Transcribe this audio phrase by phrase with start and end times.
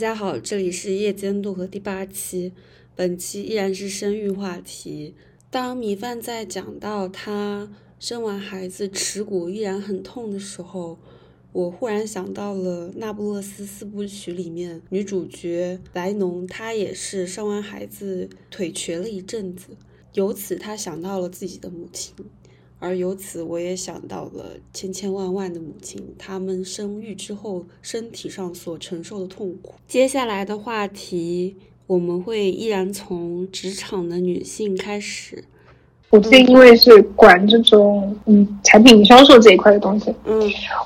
[0.00, 2.54] 大家好，这里是夜间渡河第八期，
[2.96, 5.14] 本期依然是生育话题。
[5.50, 10.98] 当米饭在讲到他生完孩子耻骨依然很痛的时候，
[11.52, 19.76] 我忽然想到了《那不勒斯四部曲》里面女主角莱农，她也是生完孩子腿瘸了一阵子，
[20.14, 22.14] 由此她想到了自己的母亲。
[22.80, 29.74] 而由此，我也想到了千千万万的母亲，她们生育之后身体上所承受的痛苦。
[29.86, 31.56] 接下来的话题，
[31.86, 35.44] 我们会依然从职场的女性开始。
[36.08, 40.40] 我最近因为是管这种嗯产品销售这一块的东西，嗯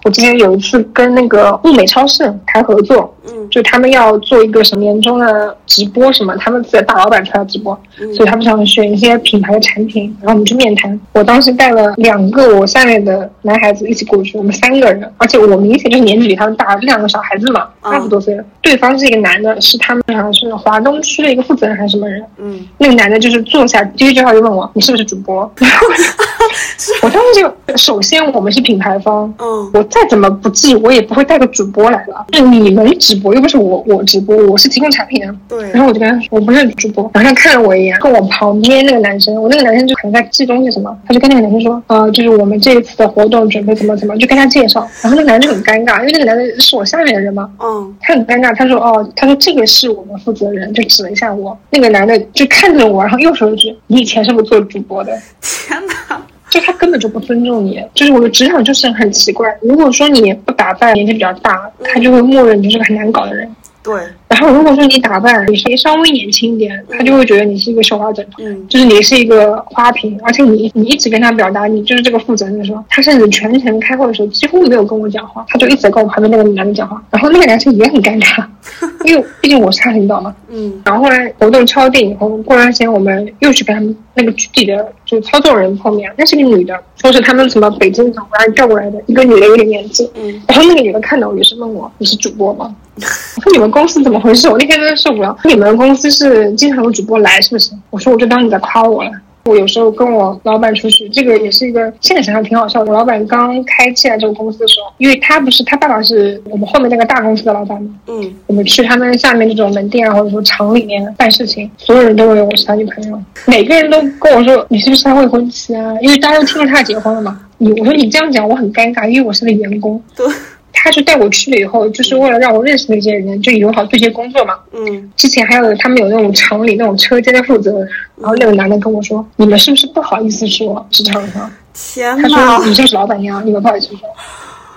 [0.04, 3.48] 我之前有一次跟那个物美超市谈合作，嗯。
[3.50, 8.14] 就他们要做一个什么年终的直播什么，他们自己的大老板出来直播，嗯。
[8.14, 10.98] 所以他们想选一些品牌的产品，然后我们去面谈。
[11.12, 17.92] 我当时带了两个我下面的男孩子一起过去，我们三个人，而且我明显就是年纪比他们大，两个小孩子嘛，嗯。
[17.92, 18.44] 二十多岁了。
[18.60, 25.50] 对方是一个男的，是他们好像是华东区的一个负责人还是什么人，嗯，那个男的就是坐下第一句话就问我你是不是主播，
[27.02, 32.26] 我当时就首先我们是品牌方，嗯我再怎么不济，我也不会带个主播来了。
[32.32, 35.34] 就你们直播，又不是我我直播，我是提供产品啊。
[35.48, 37.10] 对然后我就跟他说，我不是主播。
[37.14, 44.80] 然后他看了我一眼，跟我旁边那个男生，我那个男生就可能在记东西什么，他就跟那个男生说，呃，就是我们这一次的活动准备怎么怎么，就跟他介绍。
[45.02, 51.56] 然后那个男的就很尴尬，因为那个男的是我下面的人嘛，嗯他很尴尬，他说哦，他说这个是我们负责人，就指了一下我。
[51.70, 55.12] 那个男的就看着我，然后又说了一句，你以前是不是做主播的？
[55.40, 56.20] 天哪，
[56.54, 59.52] 就他根本就不尊重你，就是我的职场就是很奇怪。
[59.60, 63.52] 如果说你不打扮，年纪比较大，他就会默认你是个很难搞的人。
[63.84, 63.94] 对，
[64.28, 78.46] 然后如果说你打扮，你是稍微年轻一点，他就会觉得你是一个绣花枕头，嗯就是你是一个花瓶，而且你你一直跟他表达你就是这个负责人的时候，他甚至全程开会的时候几乎没有跟我讲话，他就一直在跟我旁边那个男的讲话，然后那个男生也很尴尬，
[79.04, 80.34] 因为毕竟我是他领导嘛。
[80.48, 90.10] 嗯然后后来活动敲定以后，过段时间我们又去跟他们那个具体的就操作人碰面，那是个女的，说是他们什么北京总来调过来的一个女的，有点年纪。
[90.14, 92.74] 嗯然后那个女的看到我也是问我，你是主播吗？
[92.96, 94.48] 我 说你们公司怎么回事？
[94.48, 95.36] 我那天真的受不了。
[95.44, 97.72] 你们公司是经常有主播来是不是？
[97.90, 99.10] 我说我就当你在夸我了。
[99.46, 102.90] 我有时候跟我老板出去，这个也是一个现在想想挺好笑的。
[102.90, 115.92] 我老板刚开进来这个公司的时候，因为他不是他爸爸是我们后面那个大公司的老板嘛，嗯我们去他们下面这种门店啊，或者说厂里面办事情，所有人都认为我是他女朋友，每个人都跟我说你是不是他未婚妻啊？
[116.00, 117.38] 因为大家都听说他结婚了嘛。
[117.58, 120.02] 你我说你这样讲我很尴尬，因为我是个员工。
[120.16, 120.26] 对，
[120.74, 124.54] 他就带我去了以后，就是为了让我认识那些人，就友好对接工作嘛。
[124.72, 127.88] 嗯之前还有他们有那种厂里那种车间的负责人，
[128.20, 131.50] 然后那个男的跟我说：“你们是不是不好意思说职场上？
[131.72, 133.98] ”天他说，你就是老板娘，你们不好意思说。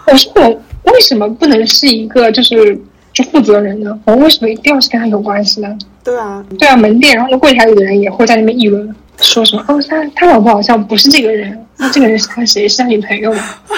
[0.05, 2.79] 我说我为什么不能是一个就是
[3.11, 3.99] 就负责人呢？
[4.05, 5.77] 我为什么一定要是跟他有关系呢？
[6.03, 12.67] 对啊，对啊，门店然后那柜台里的人也会在那边议论，说什么哦，他他老婆好像不是这个人，那这个人是他谁？
[12.69, 13.43] 是他女朋友吗？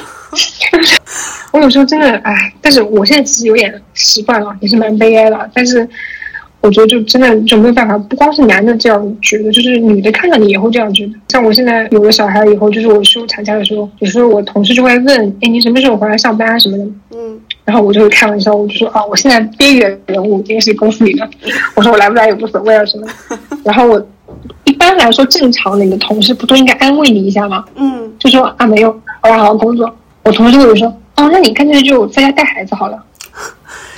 [1.51, 5.49] 我有时候真的哎，但是我现在其实有点习惯了，也是蛮悲哀的。
[5.53, 5.87] 但是
[6.61, 11.13] 我觉得就真的就没有办法，不光是男的这样觉得，就是女的看到你也会这样觉得。
[11.29, 16.83] 像我现在有了小孩以后，就是我休产假的时候，有时候我同事就会问，哎，你什么时候回来上班啊什么的。
[17.11, 21.29] 嗯然后我就会开玩笑，我就说啊，我现在边缘人物，因为是公司里的，
[21.75, 23.37] 我说我来不来也无所谓啊什么的。
[23.63, 24.03] 然后我
[24.63, 27.63] 一般来说正常的你的同事不都应该安慰你一下吗？
[27.75, 28.89] 嗯就说啊没有，
[29.21, 29.95] 我要好好工作。
[30.23, 32.97] 我同事就会说，哦，那你干脆就在家带孩子好了。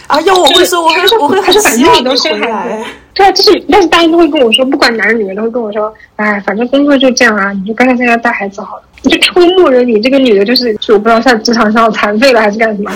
[0.08, 8.84] 啊，要我会说，我会他说我会他说反很希望正你都生孩子，，对啊，就是但是大家都会跟我说，不管男人女人都会跟我说，哎，反正工作就这样啊，你就干脆在家带孩子好了。
[9.04, 12.92] 就他会默认你这个女的就是，就我不知道在职场上残废了还是干什么，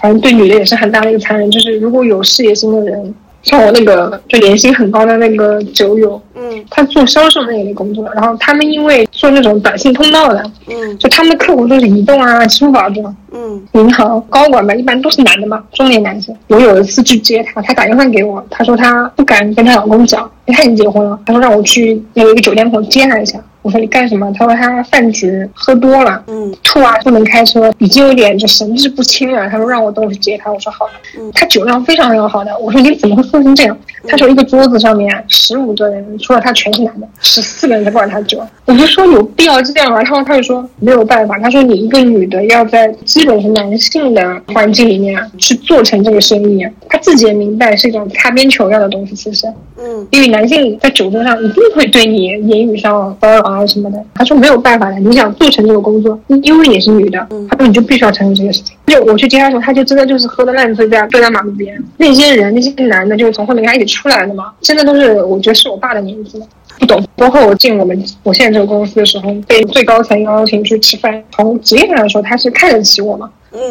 [0.00, 1.50] 反正对女的也是很大的一个残忍。
[1.50, 13.14] 就是如果有事业心的人，像我那个就年薪很高的那个酒友，嗯他做销售那一类工作，然后他们因为做那种短信通道的，嗯就他们的客户都是移动啊、支付宝这种。
[13.30, 16.34] 嗯银行高管吧，一般都是男的嘛，中年男性。
[16.48, 21.18] 我有一次去接他，他打电话给我，他说他不敢跟他老公讲，因为他已经结婚了。
[21.26, 23.38] 他说让我去有一个酒店口接他一下。
[23.68, 24.32] 我说你干什么？
[24.32, 29.46] 他说他饭局喝多了，嗯吐啊，不能开车，已经有点就神志不清了。
[29.50, 30.92] 他说让我等我去接他，我说好的。
[31.20, 33.76] 嗯他酒量非常非常好的，我说你怎么会喝成这样？
[34.06, 38.40] 他说一个桌子上面十五个人，除了他全是男的，十四个人在灌他酒。
[38.64, 40.00] 我就说有必要这样吗？
[40.00, 49.46] 然后他就说没有办法，他说你一个女的要在基本是男性的环境里面去做成这个生意，他自己也明白是一种擦边球一样的东西，其实。
[49.80, 54.04] 嗯因为男性在酒桌上一定会对你言语上骚扰啊什么的。
[54.14, 58.76] 他说没有办法的，你想做成这个工作，因为你是女的，他说你就必须要承认这个事情。
[58.86, 66.42] 就我去接他的时候，他就真的就是喝的烂醉在坐在马路边，那些人那些男的就是从后面跟他一起出来的嘛，真的都是我觉得是我爸的年纪。
[66.78, 71.20] 不懂，包括我进我们我现在这个公司的时候，被最高层邀请去吃饭。
[71.32, 73.28] 从职业上来说，他是看得起我嘛，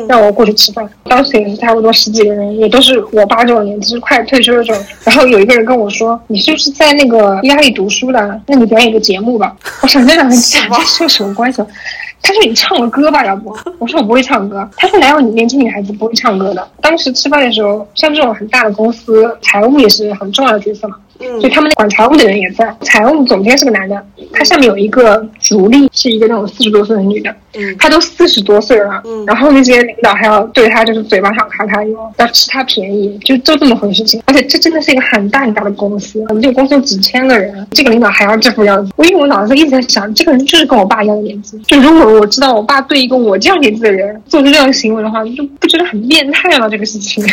[0.07, 0.87] 让我过去吃饭。
[1.03, 4.83] 当时也是差不多十几个人，也都是我爸这种年纪，就是快退休的这种。
[5.03, 8.41] 然后有一个人跟我说：“你是不是在那个意大利读书的？
[8.47, 11.61] 那你表演个节目吧。”我想这两个讲这是有什么关系？
[12.21, 20.97] 他说：“你唱个歌吧，要不？”我说：“我不会唱歌。”他说：“哪有年轻女孩子不会唱歌的？”当时吃饭的时候，像这种很大的公司，财务也是很重要的角色嘛。
[21.19, 34.21] 嗯就他们管财务的人也在，财务总监是个男的，他下面有一个主力是一个那种四十多岁的女的，嗯他都四十多岁了，嗯然后那些领导还要对他就是嘴巴上咔咔用，要吃他便宜，就就这么回事情。
[34.25, 38.91] 而且这真的是一个很大很大的公司，我们这个公司有几千个人，这个领导还要这副样子。
[38.95, 46.69] 我因为我脑子一直在想，这个人就是跟我爸一样的年纪，就如果我知道我爸对一个我这样年纪的人做出这样的行为的话，就不觉得很变态吗？
[46.69, 47.25] 这个事情。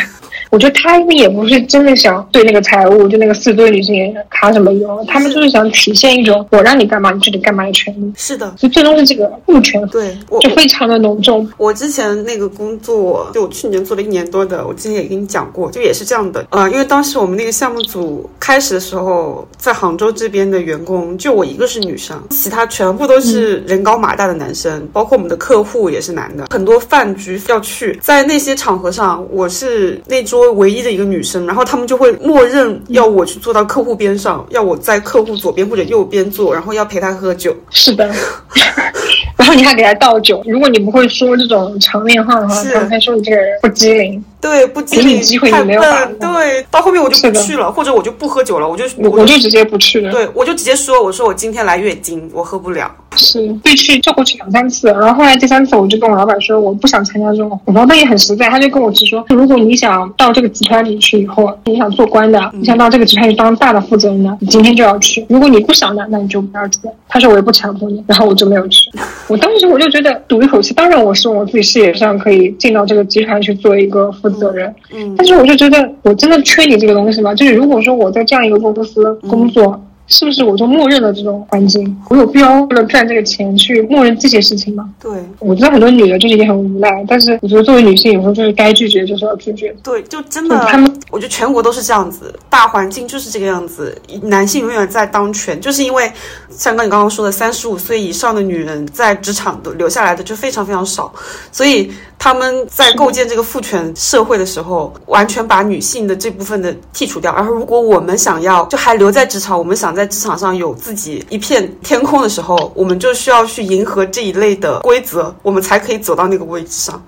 [0.54, 11.50] 我觉得他们也不是真的想对那个财务，就那个四十多女性卡什么用，他们就是想体现一种我让你干嘛你就得干嘛的权利，是的，就最终是这个物权对我就非常的浓重。
[11.56, 16.46] 我之前那个工作，就我去年做了一年多的，我之前也跟你讲过，就也是这样的。
[16.50, 26.46] 呃，因为当时我们那个项目组开始的时候，在杭州这边的员工就我一个是女生，其他全部都是人高马大的男生，包括我们的客户也是男的。
[26.50, 37.56] 很多饭局要去，在那些场合上，我是那桌唯一的一个女生，然后他们就会默认要我去坐到客户边上，要我在客户左边或者右边坐，然后要陪他喝酒。
[37.70, 38.12] 是的，
[39.36, 44.24] 然后你还给他倒酒，如果你不会说这种场面话的话，是他们还说你这个人不机灵。
[44.40, 50.12] 对，不机给你灵，机会你没有把对，到后面我就不去了，或者我就不喝酒了，我就我我就直接不去了。
[50.12, 52.90] 对我就直接说，我说我今天来月经，我喝不了。
[53.16, 66.80] 是被去叫过去两三次，然后后来第三次我就跟我老板说我不想参加这种，我老板也很实在，他就跟我直说，如果你想到这个集团里去以后，你想做官的，你想到这个集团里当大的负责人的，你今天就要去；如果你不想的，那你就不要去。
[67.08, 68.90] 他说我也不强迫你，然后我就没有去。
[69.28, 77.34] 我当时我就觉得赌一口气，当然我希望我自己事业上可以进到这个集团去做一个负责人，嗯但是我就觉得我真的缺你这个东西吗？
[77.34, 79.80] 就是如果说我在这样一个公司工作。
[80.06, 81.96] 是不是我就默认了这种环境？
[82.10, 84.88] 我有必要为了赚这个钱去默认这些事情吗？
[85.00, 89.74] 对我知道很多女的就是也很无奈，但是我觉得作为女性，有时候就是该拒绝就是要拒绝。
[89.82, 96.12] 对，就真的就他们，我觉得全国都是这样子，大环境就是这个样子，男性永远在当权，就是因为
[96.50, 101.12] 像刚你刚刚说的，三十五岁以上的女人在职场的留下来的就非常非常少，
[101.50, 107.32] 所以他们在构建这个父权社会的时候，完全把女性的这部分的剔除掉。
[107.32, 117.02] 而如果我们想要就还留在职场，我们想在职场上有自己一片天空的时候，我们就需要去迎合这一类的规则，我们才可以走到那个位置上。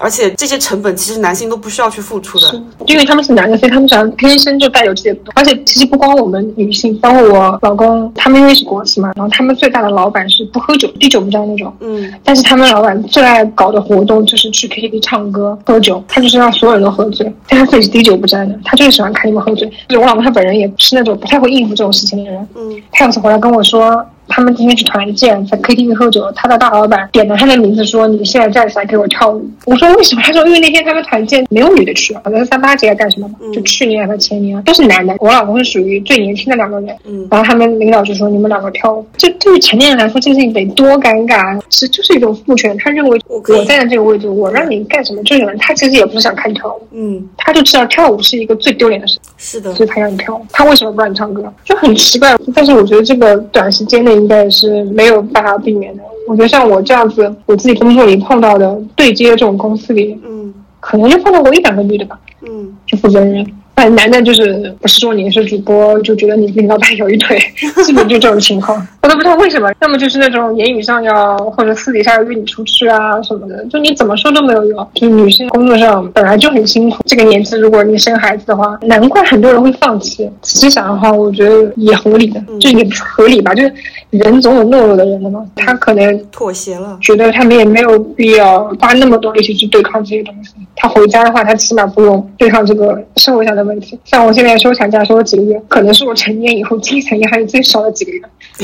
[0.00, 2.62] 而且这些成本其实男性都不需要去付出的。
[2.86, 5.20] 因为他们是男的，所以他们想天生就带有这些。
[5.34, 11.74] 而且其实不光我们女性，包括我老公，他们因为是国企嘛，然后他们最大的老板是不喝酒、滴酒不沾那种。
[11.80, 19.68] 嗯，但是他们老板最爱搞的活动就是去 KTV 唱歌、喝酒，他就是让所有人都喝醉，但他自己是滴酒不沾的，他就是喜欢看你们喝醉。
[19.88, 22.48] 就是我老公他本人也是那种不太会应付这种事情的人。
[22.54, 35.14] 嗯，他有次回来跟我说，他们今天去团建，在 KTV 喝酒，他的大老板点了他的名字说：“你现在站起来给我跳舞。”我说：“为什么？”他说：“因为那天他们团建没有女的去，好像是三八节干什么嘛，就去年还是前年都是男的。
[35.18, 41.60] 我老公是属于最年轻的两个人，嗯然后他们领导就说：“你们两个跳舞。”这对于成年人来说，这个事情得多尴尬啊！
[41.70, 49.22] 其实就是一种父权，他认为我我站在这个位置，我让你干什么就是他其实也不是想看你跳舞，嗯，他就知道跳舞是一个最丢脸的事情。
[49.36, 51.52] 是的，所以他让你跳舞，他为什么不让你唱歌？
[51.64, 52.36] 就很奇怪。
[52.54, 56.02] 但是我觉得这个短时间内应该是没有办法避免的。
[56.28, 63.46] 我觉得像我这样子，我自己工作里碰到的对接这种公司里，嗯可能就碰到过一两个女的吧，嗯，就负责人。
[63.74, 67.38] 但男的就是不是说你是主播就觉得你领导板有一腿，
[67.86, 68.84] 基本就这种情况。
[69.08, 74.86] 我都不知道为什么，要么就是那种言语上要或者私底下要约你出去啊什么的，就你怎么说都没有用。
[74.92, 80.30] 就是女性工作上本来就很辛苦，这个年纪如果你生孩子的话，难怪很多人会放弃。
[80.42, 83.72] 仔细想的话，我觉得也合理的，就也不合理吧，就是
[84.10, 86.98] 人总有懦弱的人的嘛，他可能妥协了。
[87.00, 90.50] 觉得他们也没有必要花那么多力气去对抗这些东西。
[90.76, 93.98] 他回家的话，他起码不用对抗这个社会上的问题。
[94.04, 98.20] 像我现在休产假休了几个月，可能是我成年以后经济产业还是最少的几个月。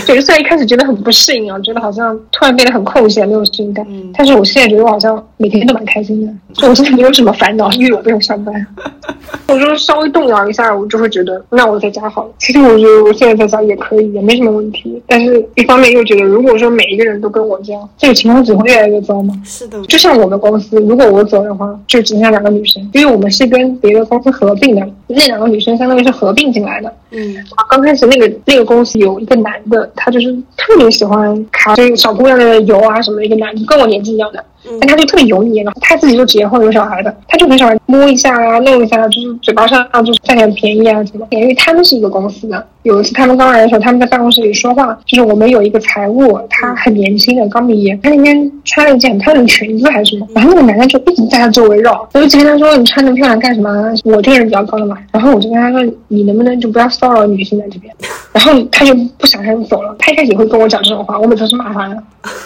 [0.07, 3.85] 对，虽然一开始觉得很不适应啊，觉得好像突然变得很空闲，没有事情干。
[3.89, 8.55] 嗯但是我现在觉得我好像每天都蛮开心的， 就我现在没有什么烦恼，因为我不用上班。
[9.47, 12.31] 我就稍微动摇一下，我就会觉得那我在家好了。
[12.39, 15.01] 其实我觉得我现在在家也可以，也没什么问题。
[15.07, 19.35] 但是一方面又觉得，如果说每一个人都跟我这样，这个情况只会越来越糟嘛。
[19.45, 26.93] 是的，就像我们公司，如果我走的话，就只剩下两个女生，因为我们是跟别的公司合并的，那两个女生相当于是合并进来的。
[27.11, 27.37] 嗯
[27.71, 30.24] 刚开始那个那个公司有一个男的，他就是
[30.57, 34.45] 特别喜欢卡这个小姑娘的油啊什么的，一个男的跟我年纪一样的，
[34.81, 41.27] 但他就特别油腻，然后他自己就结婚有小孩的，他就很喜欢摸一下啊，弄一下，就是嘴巴上就是占点便宜啊什么。
[41.31, 53.93] 因为他们是一个公司的，有一次他们刚来的时候，他们在办公室里说话，就是我们有一个财务，他很年轻的，刚毕业，他那天穿了一件很漂亮的裙子还是什么，然后那个男的就一直在他周围绕，我就直接跟他说你穿的漂亮干什么啊？
[54.05, 57.95] 我这个人比较高的嘛，然后我就跟他说你能不能就不要骚扰女性在这边。
[58.33, 59.95] 然后他就不想，他就走了。
[59.99, 61.97] 他一开始也会跟我讲这种话，我每次都是骂他的。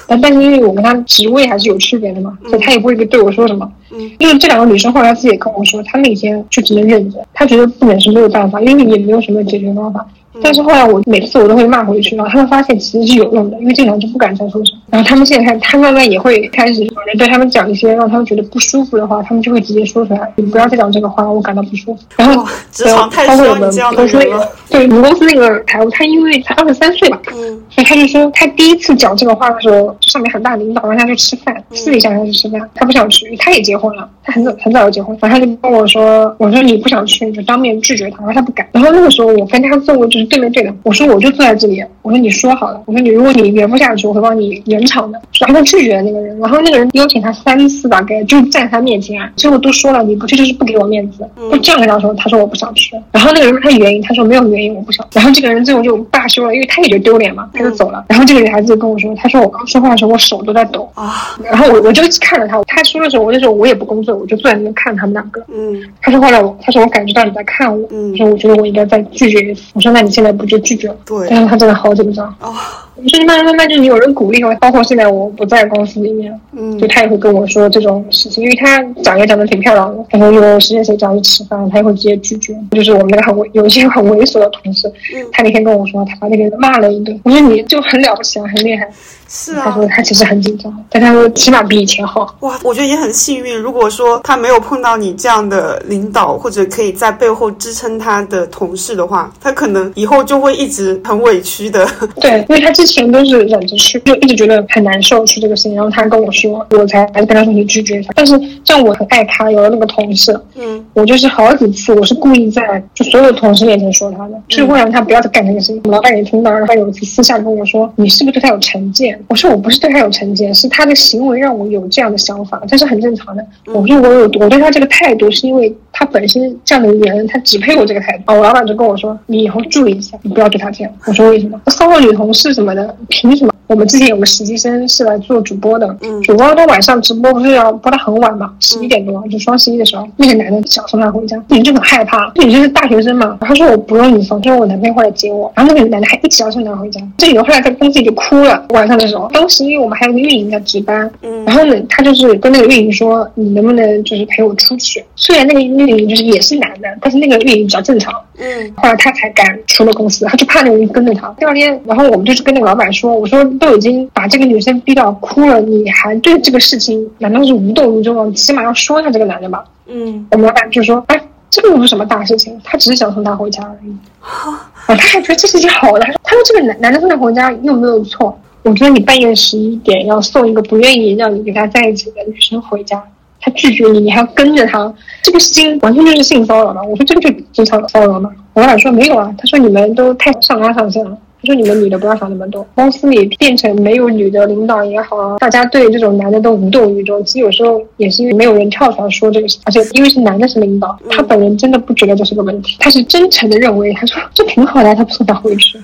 [0.06, 3.70] 但但是因为我跟他职位还是有区别的嘛，所以他也不会对我说什么。
[3.90, 10.06] 嗯，就是这两个女生后来自己也跟我说，她们以前就只能忍着，她觉得不忍是没有办法，因为也没有什么解决方法。
[10.42, 14.78] 但是后来我每次我都会骂回去，然后他们发现其实是有用的，因为这两就不敢再说什么。
[14.90, 22.00] 然后他们现在看，他慢慢也会开始有人对他们讲一些让他们觉得不舒服的话，他们就会直接说出来，你不要再讲这个话，我感到不舒服。
[22.16, 27.21] 然后哇职场太需要你这样的公司那个人了，对我们公司那个财务，他因为才二十三岁吧，
[27.68, 60.88] 所以他就说，他第一次讲这个话的时候，上面很大领导让他去吃饭，私底下让他去吃饭，他不想去，他也结婚了，他很早很早就结婚，然后他就跟我说，我说你不想去，你就当面拒绝他，然后他不敢，然后那个时候我跟他做过就是对面对的，我说我就坐在这里，我说你说好了，我说你如果你圆不下去，我会帮你圆场的，然后他拒绝了那个人，然后那个人邀请他三次吧，给就在他面前啊，最后都说了你不去就是不给我面子，就这样跟他说，他说我不想去，然后那个人问他原因，他说没有原因，我不想，然后这个人最后就罢休了，因为他也觉得丢脸嘛，他就走了，然后这个女孩子就跟我说，她说我刚说话的时候我手都在抖。
[60.94, 61.37] 啊。
[61.44, 65.42] 然后我我就看着他，他说的时候，我那时候我也不工作，我就坐在那边看他们两个。
[65.49, 65.80] 嗯。
[66.00, 68.12] 他说后来我，他说我感觉到你在看我，嗯。
[68.12, 69.70] 他说我觉得我应该再拒绝一次。
[69.75, 70.96] 我说那你现在不就拒绝了？
[71.06, 72.26] 对但是他真的好紧张。
[72.40, 72.52] 哦
[73.00, 82.52] 我说慢慢慢慢就你有人鼓励我，包括现在我不在公司里面，嗯就他也会跟我说这种事情，因为他长也长得挺漂亮的，然后有时间谁找你吃饭，他也会直接拒绝。
[82.72, 88.90] 就是我们那个很猥有一些很猥琐的同事，嗯他那天跟我说他把那个人骂了一顿，我说你就很了不起啊，很厉害。
[89.30, 92.34] 是啊他说他其实很紧张，但他说起码比以前好。
[92.40, 93.56] 哇，我觉得也很幸运。
[93.56, 101.85] 如果说他没有碰到你这样的领导，或者可以在背后支撑他的同事的话，他可能以后就会一直很委屈的。
[102.21, 108.12] 对，因为他之前都是忍着去，就一直觉得很难受去这个事情，然后他跟我说，我才跟他说你拒绝他。
[108.14, 115.81] 但是像我很爱他，有了那个同事，嗯我就是好几次我是故意在就所有同事面前说他的，就是为了让他不要再干这个事情。
[115.85, 119.19] 我老板也听到，然后他有一次私下跟我说，你是不是对他有成见？
[119.28, 123.45] 我说我不是对他有成见，是他的行为让我有这样的想法，这是很正常的。
[123.67, 128.23] 我说我有我对他这个态度是因为他本身这样的人，他只配我这个态度。
[128.26, 130.92] 啊，我老板就跟我说，你以后注意一下，你不要对他这样。
[131.07, 131.61] 我说为什么？
[131.68, 133.52] 骚扰女同事什么的，凭什么？
[133.68, 155.04] 我们之前有个实习生是来做主播的，嗯主播他晚上直播不是要播到很晚嘛，十一点多，就双十一的时候，那个男的想送她回家，女就很害怕，那女生是大学生嘛，他说我不用你送，就是我男朋友会来接我，然后那个男的还一直要送她回家，这女的后来在公司里就哭了，晚上的时候，当时因为我们还有个运营在值班，嗯然后呢，他就是跟那个运营说，你能不能就是陪我出去？
[155.14, 159.47] 虽然那个运营就是也是男的，但是那个运营比较正常，嗯后来他才敢
[159.78, 161.28] 出了公司，他就怕那个人跟着他。
[161.38, 168.25] 第二天，然后我们就是跟那个老板说，我说都已经把这个女生逼到哭了，你还对这个事情难道是无动于衷吗？
[168.25, 169.62] 你起码要说一下这个男的吧。
[169.87, 173.97] 嗯我们老板就说，哎，这个又不是什么大事情，他只是想送她回家而已。
[174.20, 178.37] 啊，他还觉得这是一件好的，他说他说这个男男的送她回家又没有错。
[178.64, 183.00] 我觉得你半夜十一点要送一个不愿意让你跟他在一起的女生回家，
[183.40, 184.92] 他拒绝你，你还要跟着他，
[185.23, 186.82] 这个事情完全就是性骚扰嘛。
[186.82, 188.28] 我说这个就职场骚扰吗？
[188.58, 191.16] 我老板说没有啊，他说你们都太上纲上线了。
[191.40, 197.24] 他说你们女的不要想那么多，公司里变成没有女的领导也好啊，大家对这种男的都无动于衷。
[197.24, 205.78] 其实有时候也是因为没有人跳出来说这个事，而且因为是男的是领导，他本人真的不觉得这是个问题，他是真诚的认为，他说这挺好的，他不送他回去，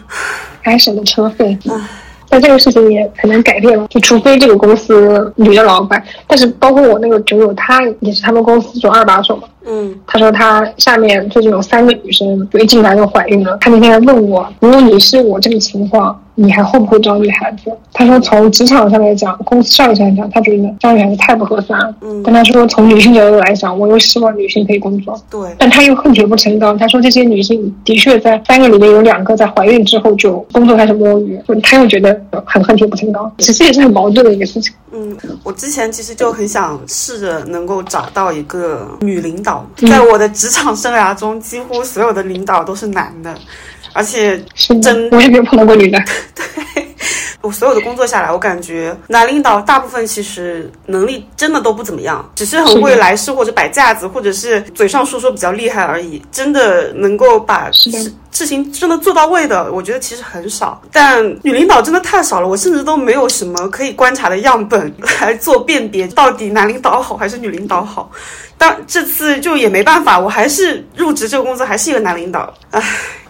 [0.60, 1.56] 还省了车费。
[2.28, 9.44] 但这个事情也很难改变了，就除非这个公司女的老板，但是包括我那个酒友，他也是他们公司做二把手嘛。
[9.66, 13.56] 嗯他说他下面最近有三个女生，就一进来就怀孕了。
[13.60, 17.70] 他那天还问我，如果你是我这个情况，你还会不会招女孩子？
[17.92, 21.94] 他说从职场上来讲，公司效益上来讲，他觉得招女孩子太不合算了。
[22.02, 25.18] 嗯但他说从女性角度来讲，我又希望女性可以工作。
[25.30, 34.72] 对，但他又恨铁不成钢，他说这些女性的确在三个里面有两个在怀孕之后就工作开始摸鱼，就他又觉得很恨铁不成钢，其实也是很矛盾的一个事情。
[34.96, 43.36] 嗯，我之前其实就很想试着能够找到一个女领导，嗯在我的职场生涯中，几乎所有的领导都是男的，
[43.92, 45.98] 而且是真，我也没有碰到过女的。
[47.44, 56.22] 我所有的工作下来，我感觉男领导大部分其实能力真的都不怎么样，只是很会来事或者摆架子，或者是嘴上说说比较厉害而已。
[56.32, 57.90] 真的能够把事
[58.32, 60.80] 事情真的做到位的，我觉得其实很少。
[60.90, 68.10] 但女领导真的太少了，我甚至都没有什么可以观察的样本 来做辨别，到底男领导好还是女领导好。
[68.56, 72.82] 但这次就也没办法，我还是入职这个公司还是一个男领导，唉。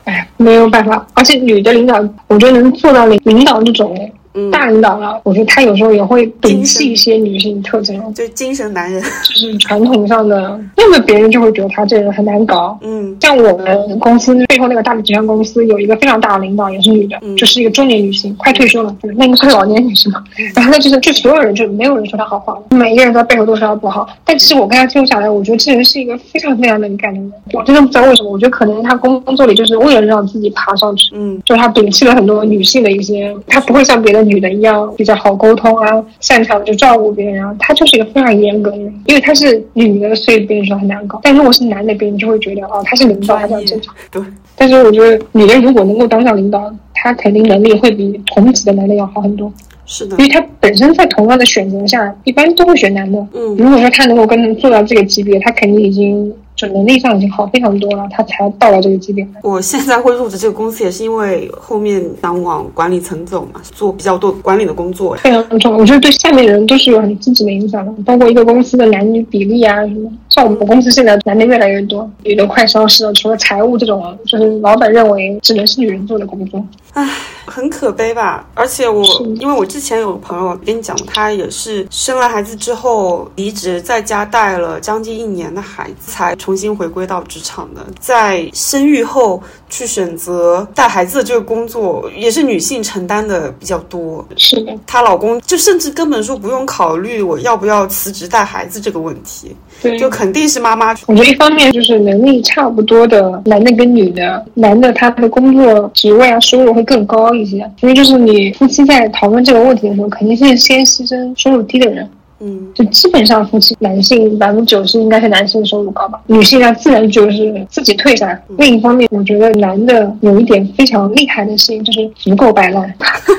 [0.05, 1.95] 哎，没有办法，而且女的领导，
[2.29, 3.95] 我觉得能做到领领导这种
[4.35, 12.79] 嗯大领导了，我觉得他有时候也会摒弃一些女性特征，就精神男人，就是传统上的，要么别人就会觉得他这人很难搞。
[12.83, 20.23] 嗯像我们公司背后那个大的集团公司有一个非常大的领导，也是女的，嗯就是一个中年女性，快退休了，那个算老年女性嘛。
[20.55, 24.07] 然后呢，就是就所有人就没有人说她好话，每一个人在背后都说她不好。
[24.25, 27.33] 但其实我跟她接触下来，我觉得这人是一个非常非常能干的人。
[27.53, 38.95] 我真的不知道为什么，我觉得可能他工工作里就是为了让自己爬上去，嗯就是她摒弃了很多女性的一些，他不会像别的女的一样比较好沟通啊，擅长就照顾别人啊，她就是一个非常严格的人。
[39.07, 43.95] 因为她是女的，所以别人说很难搞；但如果是男的，别人就会觉得哦，她是领导，她比较正常。
[44.11, 44.23] 对，
[44.57, 49.53] 但是我觉得女的如果能够当上领导，她肯定能力会比同级的男的要好很多，
[49.87, 53.19] 是的因，为她本身在同样的选择下，一般都会选男的。
[53.35, 59.27] 嗯如果说她能够跟做到这个级别，她肯定已经就能力上已经好非常多了，他才到了这个级别。
[59.43, 65.17] 我现在会入职这个公司，也是因为后面想往管理层走嘛，做比较多管理的工作。
[65.17, 70.11] 非常重要，我觉得对下面的人都是有很积极的影响的，包括一个公司的男女比例啊什么。
[70.35, 76.61] 像我们公司现在男的越来越多，女的快消失了，除了财务这种，就是老板认为只能是女人做的工作。
[76.95, 77.09] 唉
[77.47, 78.45] 很可悲吧？
[78.55, 79.05] 而且我
[79.39, 87.81] 因为我之前有个朋友跟你讲，他也是生了孩子之后离职，在家带了将近一年的孩子，才重新回归到职场的。
[88.01, 89.41] 在生育后
[89.75, 94.25] 去选择带孩子的这个工作，也是女性承担的比较多。
[94.37, 112.09] 是的，她老公就甚至根本说不用考虑我要不要辞职带孩子这个问题，对，就肯定是妈妈我觉得一方面就是能力差不多的男的跟女的，男的他的工作职位啊收入会更高一些，因为就是你夫妻在讨论这个问题的时候，肯定是先牺牲收入低的人。
[112.41, 118.43] 嗯就基本上夫妻男性百分之九十应该是男性收入高吧，女性呢自然就是自己退下来。
[118.59, 122.93] 另一方面，我觉得男的有一点非常厉害的事情，就是足够摆烂，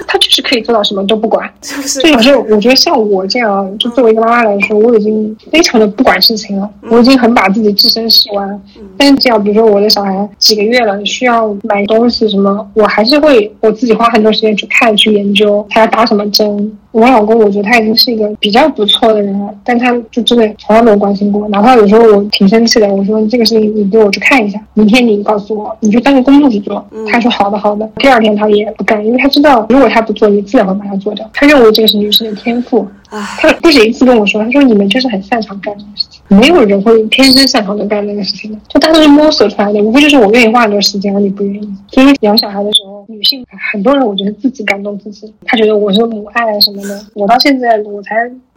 [0.07, 1.49] 他就是可以做到什么都不管。
[1.61, 8.59] 就是就有时候我觉得像我这样，就作为一个妈妈来说，我已经非常的不管事情了，我已经很把自己置身事外了。
[8.97, 16.77] 但是这样，比如说我的小孩几个月了，需要买东西什么，我还是会我自己花很多时间去看去研究他要打什么针。
[16.95, 21.45] 我老公，我觉得他已经是一个比较不错的人了，但他就真的从来没有关心过。
[21.49, 26.85] 哪怕有时候我挺生气的，我说这个事情你给我去看一下，明天你告诉我，你就当个工作去做。
[27.11, 27.85] 他说好的好的。
[27.97, 31.29] 第二天他也不干，因为他知道如果他不做，你自然会把他做掉。
[31.33, 32.87] 他认为这个是女生的天赋。
[33.09, 41.69] 唉，他不止一次跟我说，他说你们就是很擅长干这个事情，没有人会天生擅长的干那个事情的，就大家都是摸索出来的，无非就是我愿意花很多时间，而你不愿意。
[41.91, 47.05] 所以养小孩的时候，女性很多人我觉得自己感动自己，她觉得我是母爱什么的。
[47.13, 48.15] 我到现在我才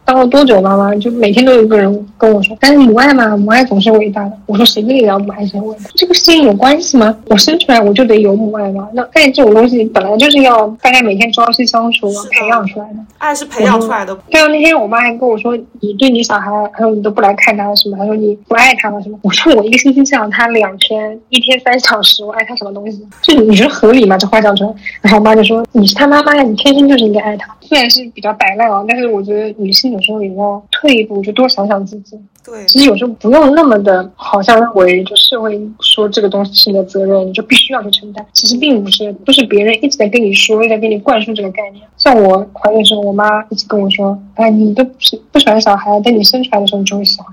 [0.09, 4.31] 当了多久妈妈，就每天都有一个人跟我说，但是母爱嘛，母爱总是伟大的。
[4.47, 5.83] 我说谁跟你聊母爱是伟大？
[5.93, 7.15] 这个事情有关系吗？
[7.27, 8.89] 我生出来我就得有母爱吗？
[8.93, 12.95] 那爱这种东西本来就是要大家每天朝夕相处培养出来的。
[13.19, 14.17] 爱是培养出来的。
[14.31, 19.19] 对啊，那天我妈还跟我说，你对你小孩，还有你都不来看他什么，她说你不爱他了什么。
[19.21, 22.99] 我说我一个星期见了他两天，一天三小时，我爱他什么东西？
[23.21, 24.17] 就你觉得合理吗？
[24.17, 27.55] 这话讲出来，然后我妈就说你是他妈妈呀，你天生就是应该爱他。
[27.61, 32.17] 虽然是比较摆烂啊，但是我觉得女性有时候也要退一步，就多想想自己。
[32.45, 38.25] 对，其实有时候不用那么的，好像认为就社会说这个东西是你的责任，你就必须要去承担。
[38.31, 41.83] 其实并不是，都是别人一直在跟你说，一直在给你灌输这个概念。
[41.97, 47.27] 像我怀孕的时候，我妈一直跟我说：“哎，你都不是不喜欢小孩，等你生出来的时候你就会喜欢。”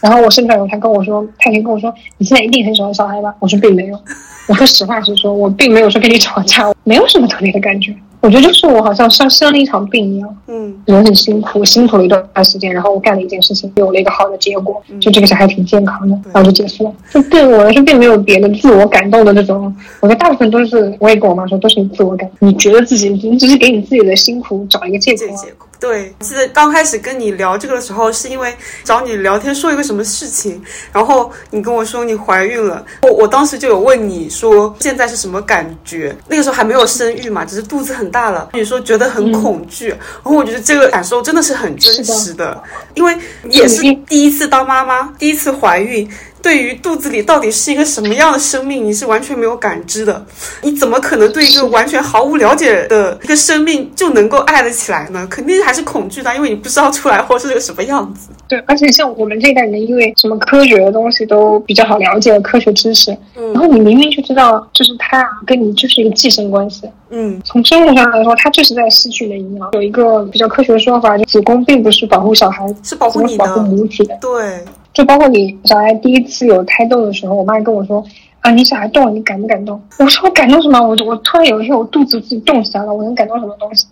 [0.00, 4.00] 然后我生出来以后，她跟我说，她以前跟我说：“你现在一定很喜欢小孩吧？”我说并没有。
[4.48, 7.94] 我说实话实说，我并没有说跟你吵架，没有什么特别的感觉。
[8.26, 16.92] 我觉得就是我好像像生了一场病一样，嗯人很辛苦，辛苦了一段时间，然后我干了一件事情，有了一个好的结果，就这个小孩挺健康的，然后就结束了。
[17.12, 19.72] 就对我来说，并没有别的自我感动的那种。
[20.00, 25.20] 我觉得大部分都是，我也跟我妈说，都是你自我感，你觉得自己，你只是给你自己的辛苦找一个借口啊。
[25.20, 25.65] 这个结果。
[25.78, 30.62] 对，记得刚开始跟你聊这个的时候，是因为找你聊天说一个什么事情，
[30.92, 36.16] 然后你跟我说你怀孕了，我我当时就有问你说现在是什么感觉？
[36.28, 38.50] 那个时候还没有生育嘛，只是肚子很大了。
[38.54, 42.62] 你说觉得很恐惧，然后我觉得这个感受真的是很真实的，
[42.94, 43.16] 因为
[43.50, 46.08] 也是第一次当妈妈，第一次怀孕。
[46.46, 50.24] 对于肚子里到底是一个什么样的生命，你是完全没有感知的。
[50.62, 55.26] 你怎么可能对一个完全毫无了解的一个生命就能够爱得起来呢？
[55.28, 58.28] 肯定还是恐惧的，因为你不知道出来后是个什么样子。
[58.46, 66.88] 对，而且像我们这一代人，因为什么科学的东西都比较好了解，科学知识，嗯然后你明明就知道，就是他跟你就是一个寄生关系。
[67.10, 69.68] 嗯从生物上来说，它就是在失去的营养。
[69.72, 74.16] 有一个比较科学的说法，就子宫并不是保护小孩，是保护你的保护母体的。
[74.20, 74.64] 对，
[74.96, 78.02] 就包括你小孩第一次有胎动的时候，我妈跟我说
[78.40, 79.78] 啊，你小孩动了，你感不感动？
[79.98, 80.80] 我说我感动什么？
[80.80, 83.86] 我我突然有一天我肚子自己动起来了，我能感动什么东西？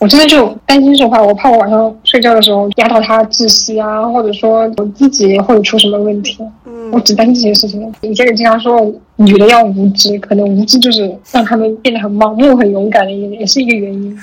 [0.00, 6.36] 我真的就担心这话，我怕我晚上睡觉的时候压到他窒息啊，或者说我自己会出什么问题。
[6.66, 7.90] 嗯我只担心这些事情。
[8.02, 8.78] 以前人经常说
[9.16, 14.14] 女的要无知，可能无知就是让他们变得很盲目、很勇敢的一个，也是一个原因。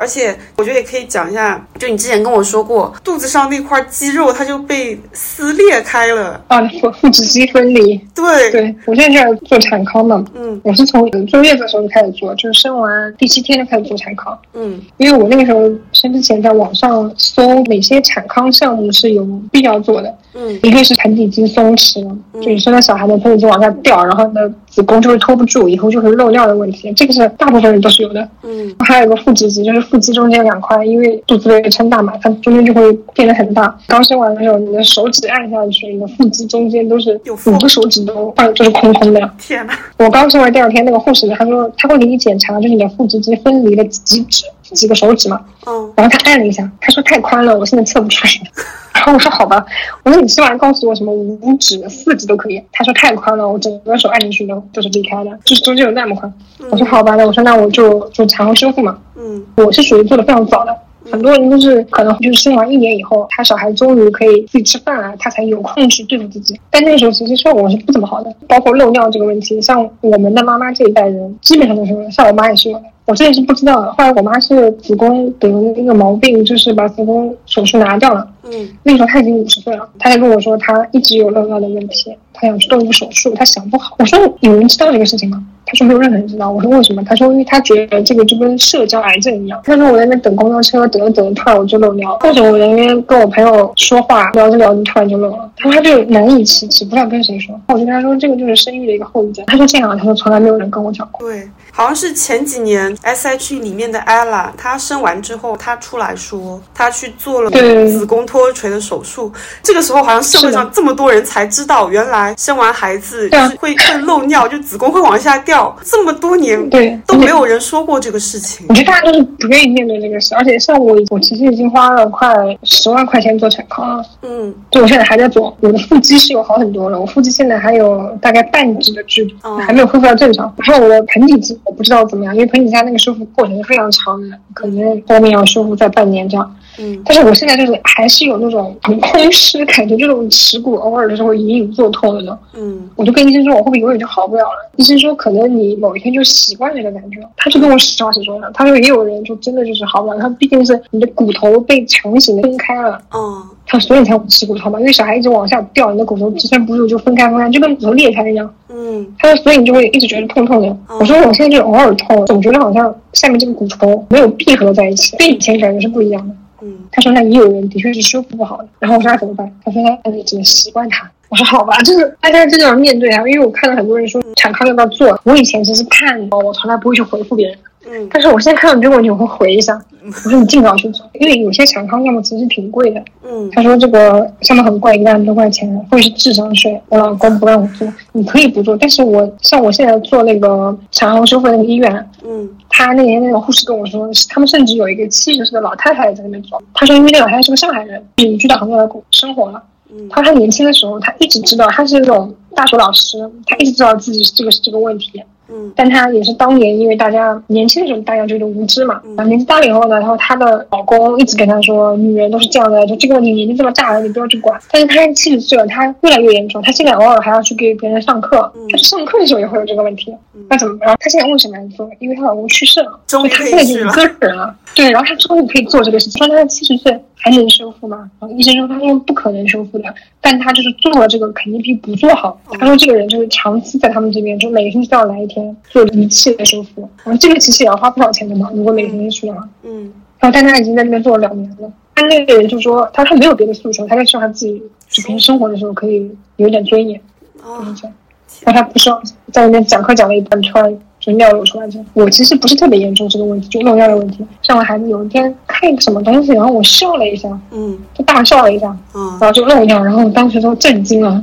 [0.00, 6.42] 而且我觉得也可以讲一下，就你之前跟我说过，肚子上那块肌肉它就被撕裂开了。
[6.48, 7.98] 啊，腹腹直肌分离。
[8.14, 14.38] 对，对我现在就在做产康嘛，嗯我是从坐月子的时候就开始做，就是生完第七天就开始做产康。
[14.54, 15.60] 嗯因为我那个时候
[15.92, 22.02] 生之前在网上搜哪些产康项目是有必要做的，嗯一个是盆底肌松弛，
[22.40, 28.28] 就你生了小孩的盆底肌往下掉，然后你的子宫就会托不住，以后就会漏尿的问题，这个是大部分人都是有的。
[28.42, 33.76] 嗯还有一个腹直肌，就是腹肌中间两块，因为肚子被撑大嘛，它中间就会变得很大。
[33.86, 39.30] 刚生完的时候，你的手指按下去，你的腹肌中间都是有五个手指都啊，就是空空的。
[39.38, 45.40] 天呐，我刚生完第二天，那个护士他说他会给你检查，就是你的腹直肌分离的几指几个手指嘛。
[45.66, 48.32] 嗯然后他按了一下，他说太宽了，我现在测不出来。
[48.92, 49.64] 然后我说好吧，
[50.04, 52.62] 我说你起码告诉我什么五指、四指都可以。
[52.70, 56.30] 他说太宽了，我整个手按进去都都是离开的，就是中间有那么宽。
[56.70, 58.98] 我说好吧，那我说那我就就产后修复嘛。
[59.16, 60.76] 嗯我是属于做的非常早的，
[61.10, 66.58] 很多人都是可能就是生完一年以后，他小孩终于可以自己吃饭了，他才有空去对付自己。
[66.70, 72.80] 但那个时候其实效果是不怎么好的，包括漏尿这个问题，像我们的妈妈这一代人基本上都是，像我妈也是有。
[73.06, 78.24] 我之前是不知道的，后来我妈是子宫得了一个毛病，就是把子宫手术拿掉了。
[78.44, 83.94] 嗯那个时候她已经五十岁了，她才跟我说她一直有漏尿的问题，她想去动一个手术，他想不好。
[83.98, 85.42] 我说有人知道这个事情吗？
[85.66, 86.50] 他说没有任何人知道。
[86.50, 87.04] 我说为什么？
[87.04, 89.60] 他说因为他觉得这个就跟社交癌症一样。
[89.62, 95.50] 他说我在那等公交车，等着等着，突然我就漏尿，或者我在那边跟我朋友说话，聊着聊着突然就漏了。
[95.56, 97.54] 他说他就难以启齿，不知道跟谁说。
[97.68, 99.44] 我就跟他说这个就是生育的一个后遗症。
[99.46, 101.28] 他说这样他，说从来没有人跟我讲过。
[101.28, 109.30] 对，好像是前几年 S H E 里面的 ella，她生完之后，她出来说她去做了对子宫脱垂的手术。
[109.62, 115.74] 这个时候，好像社会上这么多人才知道，原来生完孩子就对啊是会会漏尿，就子宫会往下掉。
[115.84, 118.74] 这么多年对，都没有人说过这个事情我。
[118.74, 124.04] 觉得大家都是不愿意面对这个事，而且像我，我其实已经花了快十万块钱做产康了。
[124.22, 130.52] 嗯就我现在还在做，我的腹肌是有好很多了，我腹肌现在还有大概半指的距离，哦还没有恢复到正常。
[130.58, 136.56] 然后我的盆底肌我不知道怎么样，因为盆底下那个修复过程是非常长的，可能后面要修复在半年这样。
[136.78, 142.38] 嗯但是我现在就是还是有那种很空虚感觉，这种耻骨偶尔的时候隐隐作痛的那种。
[142.54, 144.70] 嗯我就跟医生说，我会不会永远就好不了了？
[144.76, 147.28] 医生说，可能你某一天就习惯这个感觉了。
[147.36, 153.00] 他就跟我实话实说了，他说也有人就真的就是好不了，他毕竟是你的骨头被强行的分开了。
[153.10, 158.52] 哦他所以才会耻骨头嘛，因为小孩一直往下掉，你的骨头支撑不住就分开分开，就跟骨头裂开一样。
[158.68, 160.76] 嗯他说，所以你就会一直觉得痛痛的。
[160.98, 166.34] 我说我现在就偶尔痛，总觉得好像下面这个骨头没有闭合在一起，跟以前感觉是不一样的。
[166.62, 169.50] 嗯他说那也有人的确是修复不好的，然后我说那怎么办？
[169.64, 171.10] 他说那你只能习惯他。
[171.28, 183.02] 我说好吧，就是大家真的要面对啊，因为我看到很多人说产康要不要做，我以前只是看我从来不会去回复别人，嗯但是我现在看到你这个问题我会回一下， 我说你尽早去做，因为有些产康项目其实挺贵的。
[183.24, 186.78] 嗯他说这个项目很贵，一万多块钱，或者是智商税。
[186.88, 196.62] 我老公不让我做，你可以不做，但是我像我现在做那个产后修复那个医院，嗯他那年那个护士跟我说，他们甚至有一个七十岁的老太太在那边做。
[196.74, 199.62] 他说，因为那老太太是个上海人，隐居到杭州来生活了。
[199.92, 205.22] 嗯他说他年轻的时候，他一直知道他是那种大学老师，他一直知道自己是这个是这个问题。
[205.52, 214.60] 嗯但她也是当年因为大家年轻的时候大家觉得无知嘛，然后年纪大了以后呢，然后她的老公一直跟她说，女人都是这样的，就这个问题年纪这么大了，你不要去管。
[214.70, 220.14] 但是她七十岁了，她越来越严重，她现在偶尔还要去给别人上课，她去上课的时候也会有这个问题，
[220.48, 220.88] 那怎么办？
[220.98, 221.88] 她现在为什么要做？
[221.98, 224.54] 因为她老公去世了，所以她现在就一个人了。
[224.74, 228.08] 对，然后她终于可以做这个事情，说她七十岁还能修复吗？
[228.20, 229.84] 然后医生说他说不可能修复的，
[230.20, 232.40] 但她就是做了这个，肯定比不做好。
[232.58, 239.48] 他说这个人就是长期在他们这边，就每个星期都要来一天做仪器的修复，然后这个其实也要花不少钱的嘛，如果每个星期去的话。
[239.64, 241.72] 嗯然后但他已经在那边做了两年了。
[241.94, 247.00] 他那个人就说，他他没有别的诉求，他就希望他自己就平时生活的时候可以有点尊严，
[247.42, 247.96] 哦就是这样。
[248.42, 248.90] 然后他不是
[249.32, 251.86] 在那边讲课讲了一半，突然就尿流出来这样。
[251.94, 254.22] 我其实不是特别严重这个问题，就漏尿的问题。
[254.42, 261.22] 上完孩子有一天看一个什么东西，然后我笑了一下，嗯就大笑了一下，嗯然，后就漏尿，然后我当时都震惊了。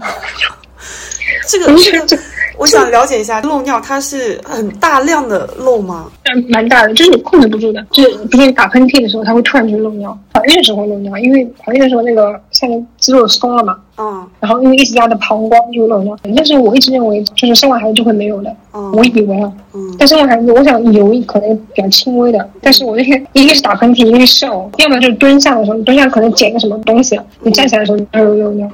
[1.48, 1.78] 这个我
[2.08, 2.24] 这个
[2.58, 6.08] 我想了解一下漏尿，它是很大量的漏吗？
[6.50, 10.18] 蛮大的，就是你控制不住的，就是比如你打喷嚏的时候，它会突然就漏尿。
[10.34, 16.18] 怀孕的时候会漏尿，因为怀孕的时候那个下面肌肉松了嘛，嗯然后因为一直压着膀胱就漏尿。
[16.36, 19.52] 但是我一直认为就是生完孩子就会没有的，嗯我以为啊。
[19.74, 28.70] 嗯但生完孩子，我想有可能比较轻微的，但是我那天一个是打喷嚏，一个是笑，要么就是蹲下的时候，你蹲下可能捡个什么东西，你站起来的时候就有漏尿。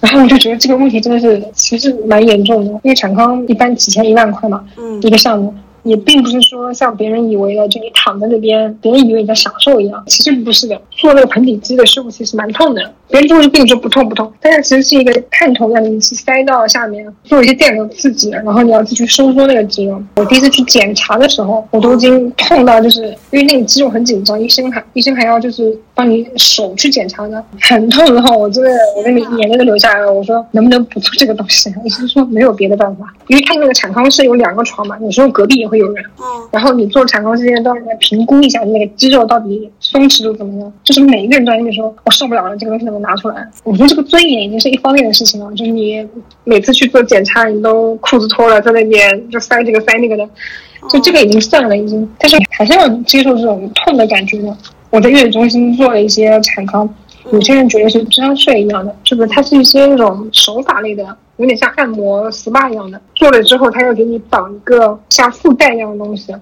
[0.00, 5.52] 然后我就觉得这个问题真的是其实蛮严重的，因为产康一般几千一万块嘛，嗯一个项目，
[5.82, 10.80] 也并不是说像别人以为的，就你躺在那边，别人以为你在享受一样，其实不是的。
[10.90, 20.02] 做那个盆底肌的师傅其实蛮痛的，别人就会跟你说不痛不痛，但是其实是一个探头让你去塞到下面，做一些电流刺激，然后你要继续收缩那个肌肉。
[20.16, 28.04] 我第一次去检查的时候，我都已经痛到就是因为那个肌肉很紧张，医生还医生还要就是帮你手去检查的，很痛。
[28.14, 31.74] 然后我真的我那个眼泪都流下来了，我说能不能不做这个东西？
[31.84, 36.04] 医生说没有别的办法，因为他那个产康室有两个床嘛，有时候隔壁也会有人。
[36.18, 43.46] 嗯然后你做产康之前都要来评估一下你那个肌肉到底松弛度怎么样，就是每一个人都在那边说我受不了了，这个东西能不能拿出来？
[43.64, 46.06] 我觉得这个尊严已经是一方面的事情了，就是你
[46.44, 50.28] 每次去做检查，你都裤子脱了在那边就塞这个塞那个的，
[50.88, 54.56] 就这个已经算了已经，但是还是要接受这种痛的感觉的。
[54.90, 56.88] 我在月子中心做了一些产康，
[57.32, 63.00] 有些人觉得是智商税一样的，就是它是一些那种手法类的，有点像按摩 SPA 一样的。
[63.14, 66.34] 做了之后，它要给你绑一个像腹带一样的东西，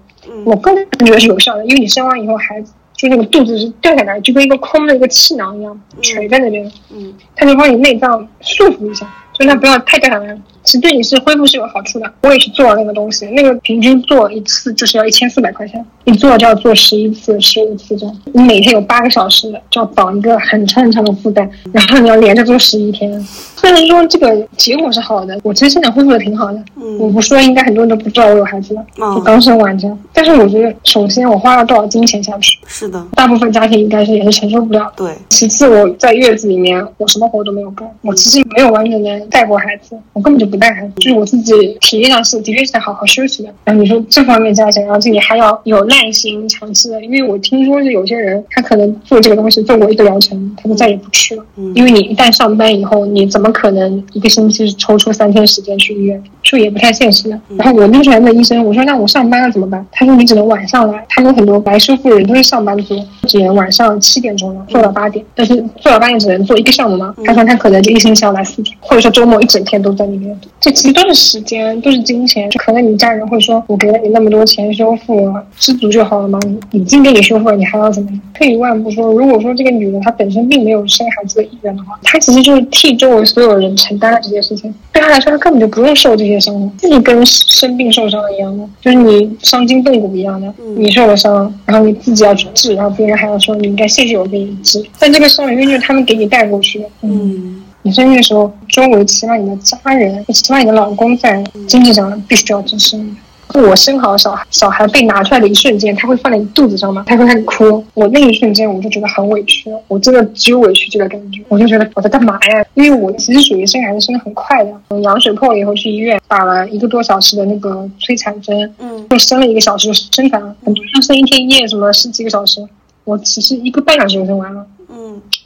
[0.45, 10.39] 我个人觉得是有效的，因为你生完以后，孩子就那个肚子是掉下来，就跟一个空的一个气囊一样垂在那边，嗯它就帮你内脏束缚一下，就它不要太掉下来。
[10.65, 12.13] 其实对你是恢复是有好处的。
[12.23, 18.21] 我也是做了那个东西，那个平均做一次就是要一千四百块钱，一做就要做十一次、十五次这样。
[18.33, 23.25] 你每天有八个小时，就要绑一个很长很长的腹带，然后你要连着做十一天。
[23.65, 26.63] 虽然说这个结果是好的，我其实现在恢复的挺好的。
[26.99, 29.99] 我不说，应该很多人都不知道我有孩子了，嗯就刚生完这样。
[30.13, 35.07] 但是我觉得，首先我花了多少金钱下去，是的，大部分家庭应该是也是承受不了的。
[35.07, 43.49] 对，其次，我在月子里面，我什么活都没有干，我其实没有完整的带过孩子，我根本就不带孩子，就是我自己体力上是的确是在好好休息的。
[43.65, 56.23] 然后你说这方面加起来，然后这里还要有耐心长期的，因为我听说是有些人他可能做这个东西做过一个疗程，他就再也不吃了，嗯因为你一旦上班以后，你怎么可能一个星期抽出三天时间去医院？
[56.43, 57.31] 说也不太现实。
[57.57, 59.87] 然后我那时候还问医生，我说那我上班了怎么办？
[59.93, 61.07] 他说你只能晚上来。
[61.09, 67.15] 他们很多来修复的人都是上班族，只能晚上七点钟了做到八点，但是做到八点只能做一个项目嘛。
[67.25, 70.41] 他说他可能就一星期要来四天，或者说周末一整天都在那边。
[70.61, 72.49] 这其实都是时间，都是金钱。
[72.51, 76.39] 就可能你家人会说，我给了你那么多钱修复，知足就好了吗？
[76.73, 78.21] 已经给你修复了，你还要怎么样？
[78.35, 84.73] 退一万步说，如果说这个女人她本身并没有生孩子的意愿的话，她其实就是替周围所有人承担了这件事情。
[85.05, 103.15] 对她来说，他根本就不用受这些伤，自己跟生病受伤一样的，就是你伤筋动骨一样的，你受了伤，然后你自己要去治，然后别人还要说你应该谢谢我给你治，但这个伤永远就是他们给你带过去的，嗯你生病的时候，周围起码你的家人，起码你的老公在经济上必须要支持你。
[103.55, 107.05] 我生好小孩，小孩被拿出来的一瞬间，他会放在你肚子上吗？
[107.07, 107.85] 他会开始哭。
[107.95, 111.41] 我那一瞬间我就觉得很委屈，我真的只有委屈这个感觉。
[111.49, 112.67] 我就觉得我在干嘛呀？
[112.75, 120.55] 因为我其实属于生孩子生的很快的，我羊水破了以后去医院打了一个多小时的那个催产针，嗯就生了一个小时就生产了。
[120.65, 122.61] 很多人生一天一夜什么十几个小时，
[123.05, 124.67] 我其实一个半小时就生完了。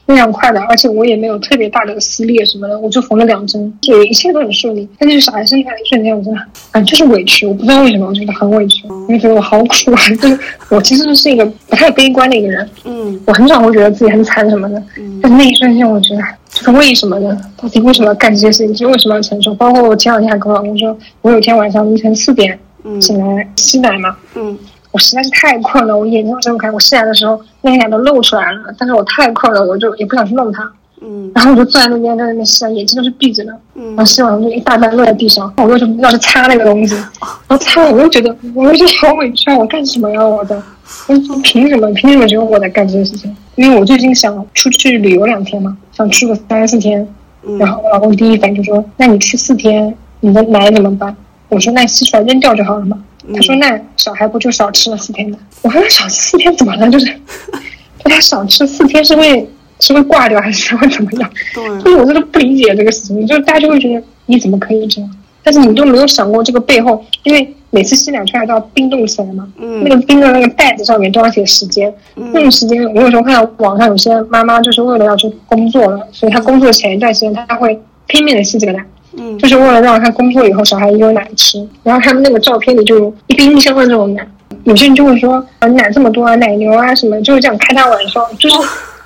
[0.08, 4.88] 嗯非常快的，而且我也没有特别大的撕裂什么的，我就缝了两针，就一切都很顺利。
[4.98, 6.40] 但是小孩生下来一瞬间，我真的，
[6.72, 10.00] 啊，就是委屈，我不知道为什么，我觉得很委屈，因为觉得我好苦啊。
[10.20, 10.40] 就 是
[10.70, 17.38] 我其实是一个不太悲观的一个人，嗯我很少会觉得自己很惨什么的，嗯但是那一瞬间，我觉得就是为什么呢？
[17.60, 18.74] 到底为什么要干这些事情？
[18.74, 19.54] 就为什么要承受？
[19.54, 24.56] 包括我前两天还跟我老公说，我有一天晚上凌晨四点嗯醒来吸奶嘛，嗯
[24.98, 26.68] 我实在是太困了，我眼睛都睁不开。
[26.68, 30.68] 我吸奶的时候，那个奶都露出来了，但是我太困了，我就也不想去弄它，
[31.00, 33.52] 嗯然后我就坐在那边在那边卸，眼睛都是闭着的。
[33.74, 37.06] 然后嗯吸完就一大半落在地上，我又是要去擦那个东西，然
[37.46, 39.56] 后擦了我又觉得我又觉得好委屈啊！
[39.56, 40.20] 我干什么呀？
[40.20, 40.60] 我的，
[41.06, 41.88] 我凭什么？
[41.92, 43.32] 凭什么只有我在干这件事情？
[43.54, 47.06] 因为我最近想出去旅游两天嘛，想去个三四天。
[47.46, 51.16] 嗯然后我老公第一反应就说：“那你去四天，你的奶怎么办？”
[51.48, 52.98] 我说：“那吸出来扔掉就好了嘛。”
[53.34, 56.88] 他说：“那小孩不就少吃了四天吗？”我说：“少吃四天怎么了？
[56.90, 57.06] 就是，
[58.04, 59.48] 就他少吃四天是会
[59.80, 61.30] 是会挂掉还是会怎么样？
[61.54, 65.10] 对所以我真的不理解这个事情，就是大家就会觉得你怎么可以这样？
[65.42, 71.92] 但是你都没有想过这个背后，因为每次吸奶出来都要冰冻起来嘛，嗯那个冰的那个袋子上面都要写时间，
[72.32, 78.84] 那个时间我有时候看到网上有些妈妈就是为了要去工作了，所以她工作前一段时间她会拼命的吸这个奶，
[79.16, 81.66] 嗯就是为了让他工作以后小孩也有奶吃。
[81.82, 84.26] 然后他们那个照片里就有一冰箱的这种奶，
[84.64, 88.56] 有些人就会说啊奶这么多啊，奶牛啊什么，就是这样开他玩笑，就是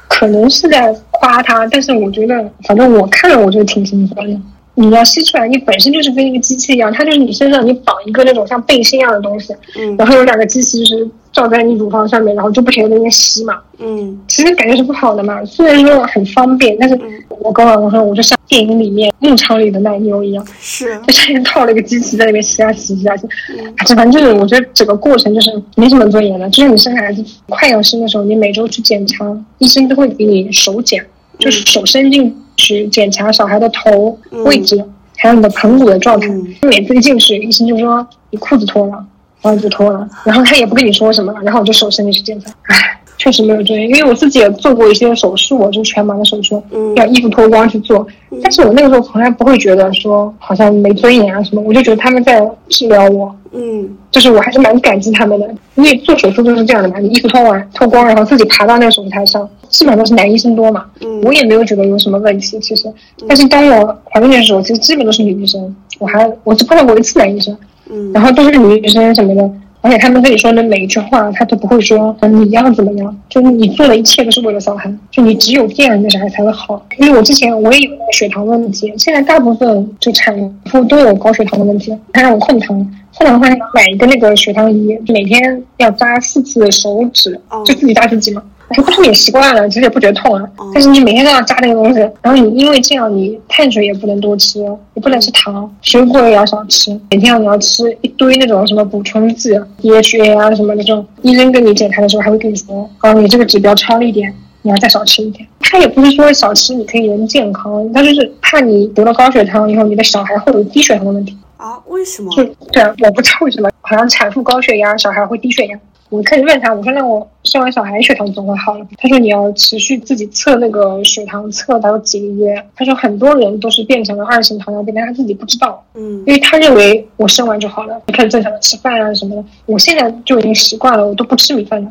[0.09, 2.35] 可能是在夸他，但是我觉得
[2.67, 4.39] 反正我看了我就挺心酸的。
[4.75, 13.59] 你要吸出来，你本身就是跟一个机器一样，它就是你身上你绑一个那种像背心一样的东西，嗯然后有两个机器就是罩在你乳房上面，然后就不停的在那边吸嘛。
[13.79, 14.21] 嗯。
[14.29, 16.99] 其实感觉是不好的嘛，虽然说很方便，但是
[17.41, 21.01] 我跟我老公说，我就像电影里面牧场里的奶牛一样，是。
[21.07, 23.27] 就像人套了一个机器在那边吸啊吸吸啊吸，
[23.59, 23.75] 嗯。
[23.97, 26.49] 反正就是我觉得整个过程就是没什么尊严的。
[26.51, 29.27] 就是你生孩子快要生的时候，你每周去检查，
[29.59, 31.05] 医生都会给你手检，
[31.39, 34.85] 就是手伸进去检查小孩的头位置，
[35.17, 36.29] 还有你的盆骨的状态。
[36.29, 36.55] 嗯。
[36.63, 39.05] 每次一进去，医生就说你裤子脱了，
[39.43, 42.99] 然后就脱了，然后他也不跟你说什么了，然后我就手伸进去检查，唉。
[43.19, 48.05] 确实没有尊严，因为我自己也做过一些手术，就是全麻的手术，嗯要衣服脱光去做。
[48.43, 55.49] 但是我那个时候从来不会觉得说好像没尊严啊什么，我就觉得他们在治疗我，嗯就是我还是蛮感激他们的。
[55.77, 62.93] 因为做手术就是这样的嘛，你衣服脱完脱光，然后自己爬到那个手术台上，基本上都是男医生多嘛，嗯我也没有觉得有什么问题其实。
[63.29, 67.57] 但是当我怀孕的时候，其实基本都是女医生，我还我只碰到过一次男医生，
[67.93, 69.51] 嗯然后都是女医生什么的，
[69.83, 76.85] 而且他们跟你说的每一句话，他都不会说呃你要怎么样，就是你做的一切都是为了小孩，就你只有这样，你的小孩才会好。
[76.99, 80.35] 因为我之前我也有那个血糖问题，现在大部分就产
[80.67, 82.77] 妇都有高血糖的问题，他让我控糖。
[83.15, 88.43] 控糖的话，你买一个那个血糖仪，每天要扎四次手指哦，就自己扎自己嘛。
[88.81, 90.49] 不是你习惯了，其实也不觉得痛啊。
[90.73, 94.61] 但是你每天都要扎那个东西，然后你因为这样，你碳水也不能多吃，
[94.95, 99.51] 也不能吃糖，水果也要少吃，每天你要吃一堆那种什么补充剂
[99.83, 101.05] ，DHA 啊什么那种。
[101.23, 104.33] 医生跟你检查的时候还会跟你说，哦，你这个指标超了一点，
[104.63, 105.47] 你要再少吃一点。
[105.61, 111.37] 他也不是说少吃你可以人健康，他就是怕你得了高血糖以后，你的小孩会有低血糖的问题。
[111.57, 111.79] 啊？
[111.87, 112.31] 为什么？
[112.35, 115.79] 就对啊，我不知道为什么，好像产妇高血压，小孩会低血压。
[116.13, 118.87] 我开始问他，我说那我生完小孩血糖总会好了。
[118.99, 122.55] 他说你要持续自己测那个血糖，测到几个月。
[122.77, 129.43] 他说很多人都是变成了二型糖尿病，但他自己不知道，嗯因为他认为我生完就好了，开始正常的吃饭啊什么的。
[129.65, 131.91] 我现在就已经习惯了，我都不吃米饭了。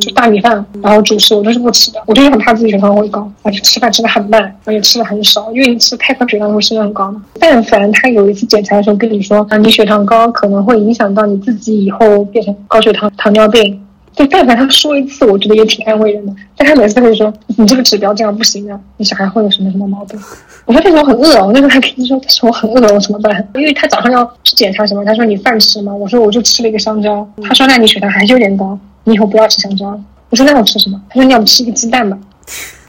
[0.00, 7.22] 就大米饭，然后主食我都是不吃的，我就是很怕自己血糖会高，而且吃饭吃的很慢，而且吃的很少，因为你吃太快血糖会升得很高嘛。
[7.38, 13.80] 但凡他有一次检查的时候跟你说啊，你血糖高可能会影响到你自己以后变成高血糖、糖尿病，
[14.14, 16.32] 就但凡他说一次，我觉得也挺安慰人的。
[16.56, 20.18] 但他每次都会说你这个指标这样不行啊，你小孩会有什么什么毛病。
[20.64, 23.48] 我说那时候很饿，我那时候还跟他说，但是我很饿，我怎么办？
[23.54, 25.92] 因为他早上要去检查什么，他说你饭吃吗？
[25.92, 30.00] 我说我就吃了一个香蕉，他说那你血糖还是有点高，你以后不要吃香蕉了。
[30.30, 31.00] 我说那我吃什么？
[31.10, 32.16] 他说你要不吃一个鸡蛋吧。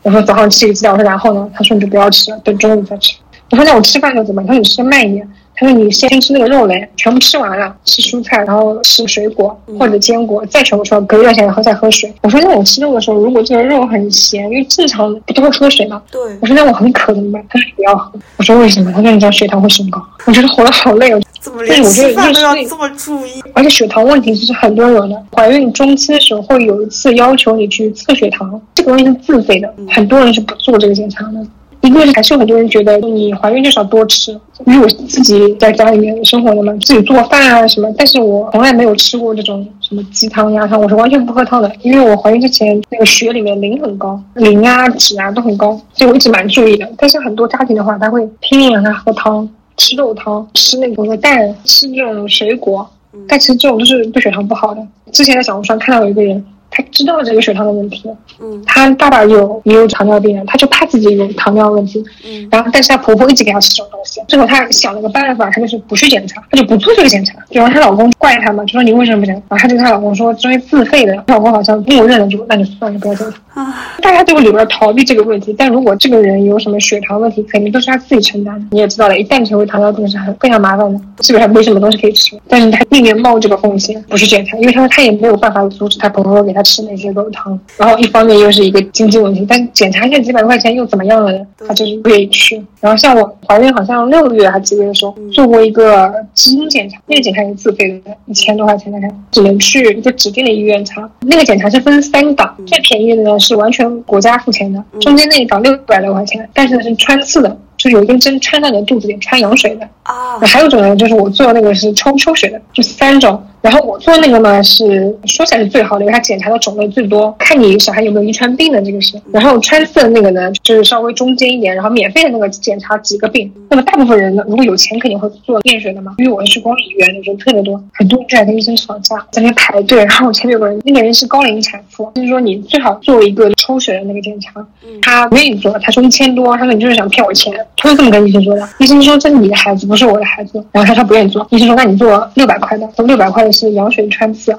[0.01, 0.91] 我说早上吃一个鸡蛋。
[0.93, 1.49] 我说然后呢？
[1.53, 3.15] 他说你就不要吃了，等中午再吃。
[3.51, 4.47] 我说那我吃饭就怎么办？
[4.47, 5.27] 他说你吃的慢一点。
[5.55, 12.11] 他说你先吃那个肉类，全部吃完了，吃蔬菜，然后吃水果或者坚果，再全部吃完，隔一段时间然后再喝水。
[12.23, 16.01] 我说那我吃肉的时候，如果这个肉很咸，因为正常不都会喝水吗？
[16.09, 17.45] 对我说那我很渴怎么办？
[17.47, 18.19] 他说不要喝。
[18.37, 18.91] 我说为什么？
[18.91, 20.03] 他说你这样血糖会升高。
[20.25, 21.21] 我觉得活得好累哦。
[21.43, 23.43] 怎么连但是我觉得吃饭都要这么注意？
[23.53, 31.45] 而且血糖问题其实很多人有的，怀孕中期的时候会有一次要求你去测血糖，这个东西是自费的，很多人是不做这个检查的。
[31.81, 34.31] 一个是还是有很多人觉得你怀孕就少多吃，
[34.65, 46.89] 因为我自己在家里面生活的嘛，自己做饭啊什么，但是我从来没有吃过这种什么鸡汤鸭汤，我是完全不喝汤的，因为我怀孕之前那个血里面磷很高，磷啊脂啊都很高，所以我一直蛮注意的。
[46.97, 52.89] 但是很多家庭的话，他会拼命让他喝汤，吃肉汤，吃那个蛋，吃这种水果，
[53.27, 54.85] 但其实这种都是对血糖不好的。
[55.11, 56.43] 之前在小红书上看到有一个人，
[56.75, 58.09] 她知道这个血糖的问题，
[58.41, 69.41] 嗯她爸爸有也有糖尿病，她就怕自己有糖尿问题，嗯然后但是她婆婆一直给她吃这种东西，最后她想了个办法，她就是不去检查，她就不做这个检查，然后她老公怪她嘛，就说你为什么不检查？
[69.49, 73.61] 然后她就跟她老公说这是自费的，她老公好像默认了就那就算了，不要检查。
[73.61, 78.65] 啊，大家都里边逃避这个问题，但如果这个人有什么血糖问题，肯定都是他自己承担的。
[78.71, 82.35] 你也知道了，一旦成为糖尿病是很非常麻烦的，基本上没什么东西可以吃。
[82.47, 87.59] 但是他宁愿冒这个风险不去检查，因为他说他也没有办法阻止他婆婆给他吃那些狗汤。
[87.77, 91.45] 然后一方面又是一个经济问题，但检查一下几百块钱又怎么样了呢？
[91.67, 92.61] 他就是不愿意去。
[92.79, 101.09] 然后像我怀孕好像六个月还几个月的时候做过一个基因检查，那个检查也是自费的，一千多块钱大概，只能去一个指定的医院查。
[101.21, 107.57] 那个检查是分三档，最便宜的呢是完全国家付钱的，中间那一档六百多块钱，但是呢是穿刺的。
[107.75, 109.85] 就有一根针穿到你的肚子里，穿羊水的。
[110.03, 113.43] 啊还有一种呢，就是我做的那个是抽抽血的，就三种。
[113.63, 119.17] 然后我做那个呢是说起来是最好的，因为它检查的种类最多，看你小孩有没有遗传病的这个是。
[119.31, 123.49] 然后穿刺的那个呢，就是稍微中间一点，然后免费的那个检查几个病。
[123.69, 130.03] 那么大部分人呢，如果有钱肯定会做验血的嘛，因为我是去公立医院的人特别多，很多人就在跟医生吵架，在那排队。
[130.03, 134.53] 然后我前面有个人，那个人是高龄产妇，就是说你最好做一个抽血的那个检查。
[135.01, 138.67] 他不愿意做，他说一千多，他说你就是想骗我钱，他会这么跟医生说的。
[138.79, 140.61] 医生说这是你的孩子，不是我的孩子。
[140.73, 144.53] 然后他说不愿意做，医生说那你做六百块的，说六百块的是羊水穿刺。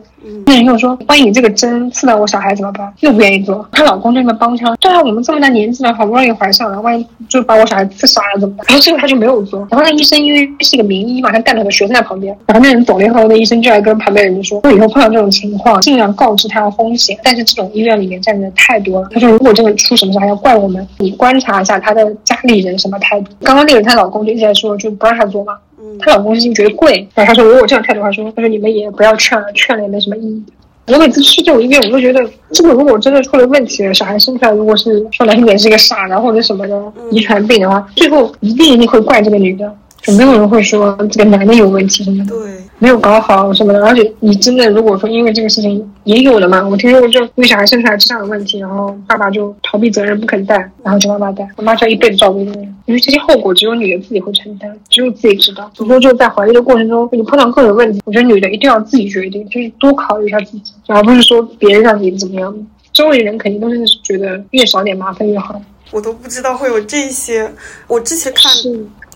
[0.47, 2.91] 那人又说万一你这个针刺到我小孩怎么办？
[3.01, 3.69] 又不愿意做。
[3.71, 8.65] 她老公在那边帮腔，对啊，我们这么大年纪了，好不容易怀上了，万一就把我小孩刺杀了怎么办？
[8.69, 9.61] 然后最后他就没有做。
[9.71, 17.19] 然后那医生因为是一个名医嘛，他带了个学生在旁边，然后那人走了以后，那医生就来跟旁边人说，我以后碰到这种情况，尽量告知他的风险。
[17.23, 23.31] 但是这种医院里面站的太多了，他说如果这个出什么事还要怪我们，你观察一下他的家里人什么态度。
[23.43, 25.53] 刚刚那个人她老公就一直在说，就不让她做嘛。
[25.99, 30.43] 她老公是觉得贵，然后她说如果这样态度的话，说她说你们也不要劝了，劝了也没什么意义。
[30.87, 32.20] 我每次去这种医院，我都觉得
[32.53, 42.35] 这个如果真的出了问题了，小孩生出来如果是说难听点是一个傻的或者什么的遗传病的话，最后一定一定会怪这个女的，就没有人会说这个男的有问题什么的。
[42.35, 42.51] 对，
[42.85, 55.70] 没有搞好什么的，而且你真的如果说因为这个事情也有的嘛，我听说过就因为小孩生出来智商有问题，然后爸爸就逃避责任不肯带，然后就妈妈带，妈妈就要一辈子照顾一个人，因为这些后果只有女的自己会承担，只有自己知道。
[55.72, 62.55] 所以说就在怀孕的过程中，你碰到各种问题，我觉得女的一定要自己决定，就是多考虑一下自己，而不是说别人让你怎么样。
[62.93, 65.59] 周围人肯定都是觉得越少点麻烦越好。
[65.91, 67.51] 我都不知道会有这些。
[67.87, 68.53] 我之前看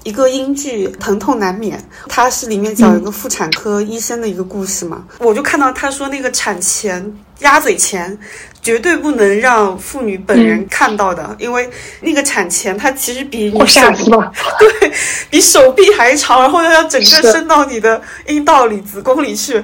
[0.09, 1.79] 一个英剧《疼痛难免》，
[2.09, 7.05] 它是里面讲一个妇产科医生的一个故事嘛，我就看到他说那个产前
[7.41, 8.17] 鸭嘴钳
[8.61, 11.69] 绝对不能让妇女本人看到的，因为
[12.01, 14.33] 那个产钳它其实比你我手吓死了。
[14.59, 14.93] 对
[15.31, 19.63] 比手臂还长，然后又要整个伸到你的阴道里、子宫里去，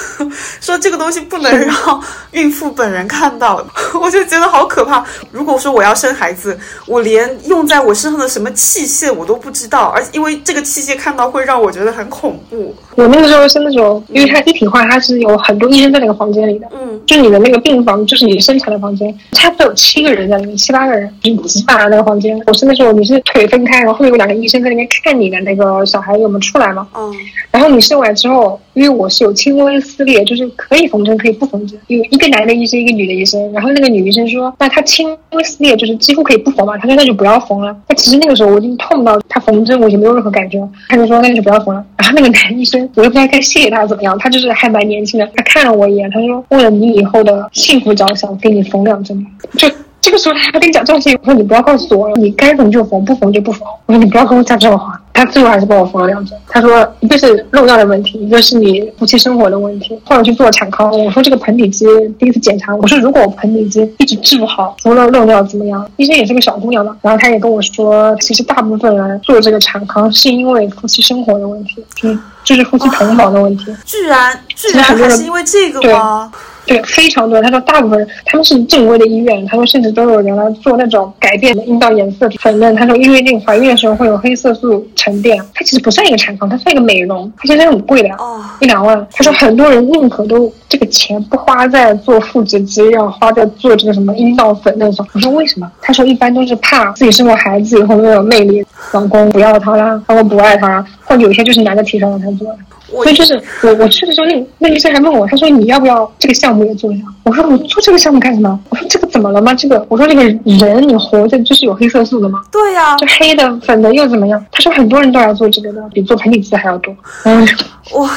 [0.60, 3.66] 说这个东西不能让孕妇本人看到，
[4.00, 5.04] 我就觉得好可怕。
[5.32, 12.74] 如果说我要生孩子，我连用在我身上的什么器械我都不知道，而因为这个器械看到会让我觉得很恐怖。
[12.94, 16.66] 我那个时候是那种，因为它一体化，它是有很多医生在那个房间里的。
[16.72, 22.40] 嗯就你的那个病房，就是你生产的房间，差不多有七个人在里面，七八个人，你挤满了那个房间。
[22.46, 26.86] 我是那时候你是腿分开，然后后面有两个医生在那边看你的那个小孩有没有出来嘛。
[26.94, 27.12] 嗯
[27.50, 33.50] 然后你生完之后，因为我是有轻微撕裂，就是可以缝针可以不缝针，有一个男的医生，一个女的医生。
[33.50, 37.74] 然后那个女医生说，那她轻微撕裂就是几乎可以不缝嘛，她说那就不要缝了。
[37.88, 41.82] 那其实那个时候我已经痛到她缝针我已经没有任何感觉了，她就说那就不要缝了。
[41.96, 49.26] 然后那个男医生，我就不知道该谢谢他怎么样，他就是还蛮年轻的，他看了我一眼，他说为了你以后的幸福着想，给你缝两针。
[49.56, 49.66] 就
[50.02, 53.66] 这个时候他还跟你讲这种事情，我说你不要告诉我，你该缝就缝，不缝就不缝。
[53.86, 54.95] 我说你不要跟我讲这种话。
[55.16, 56.38] 他最后还是帮我缝了两针。
[56.48, 59.98] 他说一个是漏尿的问题，一个是你夫妻生活的问题。
[60.04, 61.86] 后来去做产康，我说这个盆底肌
[62.18, 65.88] 第一次检查，我说如果我盆底肌一直治不好，除了漏尿怎么样？
[65.96, 73.74] 医生也是个小姑娘嘛，然后她也跟我说，其实大部分人做这个产康是因为夫妻生活的问题，就是就是夫妻同房的问题。
[73.84, 76.30] 居然居然还是因为这个吗？
[76.32, 76.40] 对，
[76.84, 77.40] 非常多。
[77.40, 82.74] 他说大部分人他们是正规的医院，他说甚至都有人来做那种改变阴道颜色粉嫩。
[82.74, 89.06] 他说因为那个怀孕的时候会有黑色素沉淀，它其实不算一个产康，它算一个美容，它其实很贵的，哦一两万。
[89.12, 95.06] 他说很多人宁可都这个钱不花在做腹直肌，要花在做这个什么阴道粉嫩上。
[95.12, 95.70] 我说为什么？
[95.80, 102.58] 他说一般都是怕自己生过孩子以后没有魅力，老公不要他啦，老公不爱他啦，或者有些就是男的提出来让他做的。
[102.92, 107.04] 我所以就是我我去的时候，那那医生还问我，他说你要不要这个项目也做一下？
[107.24, 108.58] 我说我做这个项目干什么？
[108.68, 109.52] 我说这个怎么了吗？
[109.54, 112.42] 这个我说这个人你活着就是有黑色素的吗？
[112.52, 114.44] 对呀、就黑的粉的又怎么样？
[114.52, 116.94] 他说很多人都来做这个的，比做盆底肌还要多。
[117.24, 117.46] 嗯，
[117.94, 118.10] 哇，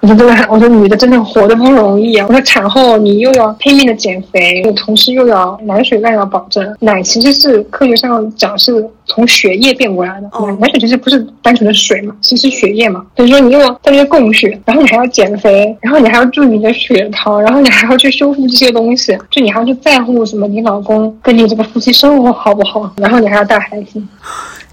[0.00, 2.26] 我说真的，我说女的真的活得不容易啊！
[2.28, 6.76] 我说产后你又要拼命的减肥，同时又要奶水量要保证。
[6.80, 13.04] 奶其实是科学上讲是从血液变过来的，奶奶水其实不是单纯的水嘛，其实是血液嘛。
[13.16, 24.02] 所以说你又要在那供血，然后你还要减肥，然后你还要注意你的血糖，然后你还要去修复这些东西，就你还要去在乎什么你老公跟你这个夫妻生活好不好，然后你还要带孩子。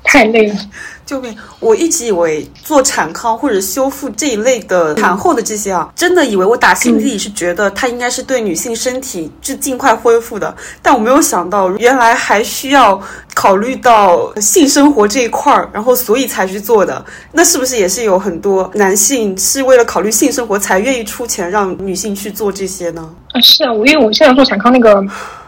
[0.08, 0.56] 太累了，
[1.06, 1.36] 救命！
[1.60, 13.00] 我一直以为做产康或者修复这一类的产后的这些啊，真的以为我打心底里是觉得它应该是对女性身体是尽快恢复的，但我没有想到原来还需要
[13.36, 17.04] 考虑到性生活这一块儿，然后所以才去做的。
[17.34, 23.14] 那是不是也是有很多男性是为了考虑性生活才愿意出钱让女性去做这些呢？
[23.34, 25.04] 啊，是啊，我因为我现在做产康那个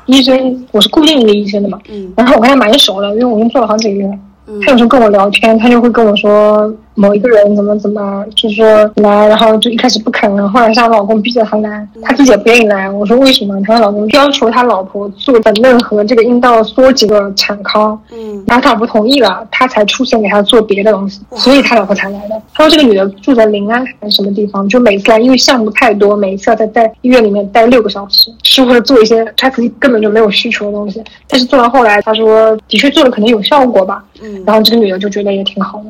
[0.06, 4.20] 医生，我是固定一个医生的嘛，嗯，然后我跟他蛮熟的，因为我已经做了好几个月。
[4.62, 6.74] 他有时候跟我聊天，他就会跟我说。
[6.96, 8.66] 某一个人怎么怎么，就是说
[8.96, 12.90] 来，然后就一开始不肯，后来是她老公逼着她来，她自己也不愿意来。
[12.90, 13.60] 我说为什么？
[13.64, 22.42] 她老公要求她老婆做粉嫩和这个阴道缩紧的产康，嗯，然后她老婆同意了，他才出钱给他做别的东西，所以他老婆才来的。
[22.54, 31.02] 他说这个女的住在临安还是什么地方，就每次来，因为项目太多，每一次要在在医院里面待六个小时，是为了做一些他自己根本就没有需求的东西。
[31.28, 35.86] 但是做到后来，他说的确做的可能有效果吧，嗯，然后这个女的就觉得也挺好的。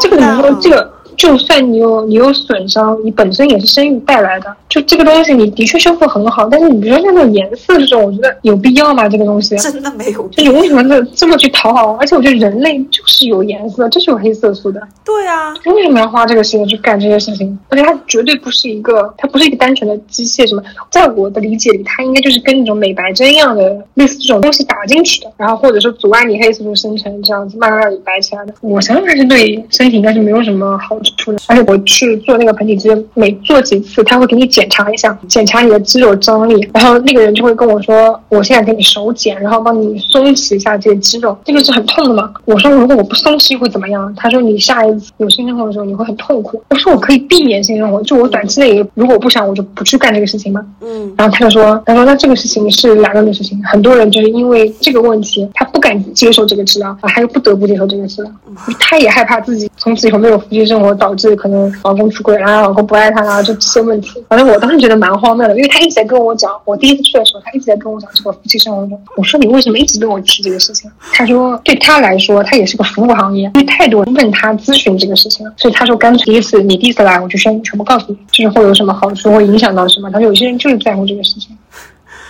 [0.00, 0.97] 这个你说这个。
[1.18, 4.56] 就算你有你有损伤，你本身也是生育带来的。
[4.68, 9.08] 就这个东西，你的确修复很好，但是你比如说像那种颜色这种，我觉得有必要吗？
[9.08, 10.28] 这个东西真的没有。
[10.28, 11.94] 就你为什么这这么去讨好？
[11.94, 14.80] 而且我觉得人类就是有颜色，就是有黑色素的。
[15.04, 17.58] 对啊，你为什么要花这个时间去干这些事情？
[17.68, 20.62] 而且它绝对不是一个，它不是一个单纯的机械什么。
[20.88, 28.54] 在我的理解里，它应该就是跟那种美白针一样的，类似这种东西打进去的，然后或者说阻碍你黑色素生成，这样子慢慢让你白起来的。
[28.60, 31.07] 我想想还是对身体应该是没有什么好处。
[31.46, 42.32] 而且我去做那个盆底肌，每做几次，他会给你检查一下，检查你的肌肉张力，然后那个人就会跟我说，我现在给你手剪，然后帮你松弛一下这些肌肉，这个是很痛的嘛？
[42.44, 44.12] 我说如果我不松弛会怎么样？
[44.16, 46.62] 他说你下一次有性生活的时候你会很痛苦。
[46.70, 50.64] 我说我可以避免性生活，就我短期内如果我不想，我就不去干这个事情嘛。
[50.80, 58.32] 嗯，然后他就说，他说那这个事情是两个人的事情，很多人就是因为这个问题，他不敢接受这个治疗啊，他又不得不接受这个治疗，
[58.78, 61.34] 他也害怕自己从此以后没有夫妻生活导致。
[61.36, 64.22] 可能老公出轨啦，老公不爱她啦，就这些问题。
[64.28, 69.00] 反正我当时觉得蛮荒谬的，因为他一直在跟我讲，我第一次去的时候，他一直在跟我讲这个夫妻生活中。
[69.16, 70.90] 我说你为什么一直跟我提这个事情？
[71.12, 80.10] 他说对他来说，他也是个服务行业，因为太多人问他咨询这个事情了，所以他说干脆第一次你第一次来，我就先全部告诉你，就是会有什么好处，会影响到什么。
[80.10, 81.56] 他说有些人就是在乎这个事情。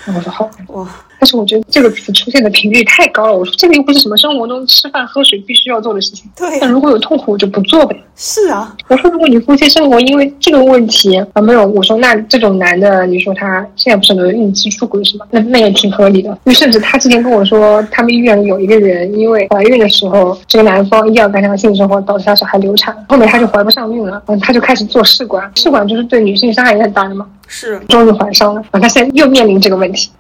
[0.07, 0.87] 我说好哇。
[1.19, 3.37] 但是我觉得这个词出现的频率太高了。
[3.37, 6.25] 我说这个又不是什么生活中吃饭喝水必须要做的事情。
[6.37, 6.59] 对。
[6.61, 7.97] 那如果有痛苦，我就不做呗。
[8.17, 8.75] 是啊。
[8.89, 15.27] 我说如果你夫妻生活因为这个问题啊没有，我说那这种男的，你说他现在不是很多孕期出轨是吗？
[15.31, 16.31] 那那也挺合理的。
[16.31, 25.51] 因为甚至他之前跟我说，他们医院里有一个人因为怀孕的时候，这个男方一定要跟他性生活，导致他小孩流产，后面他就怀不上孕了，嗯，他就开始做试管。
[25.57, 27.27] 试管就是对女性伤害也很大的嘛。
[27.47, 27.79] 是。
[27.89, 30.11] 终于怀上了，啊，他现在又面临这个问题。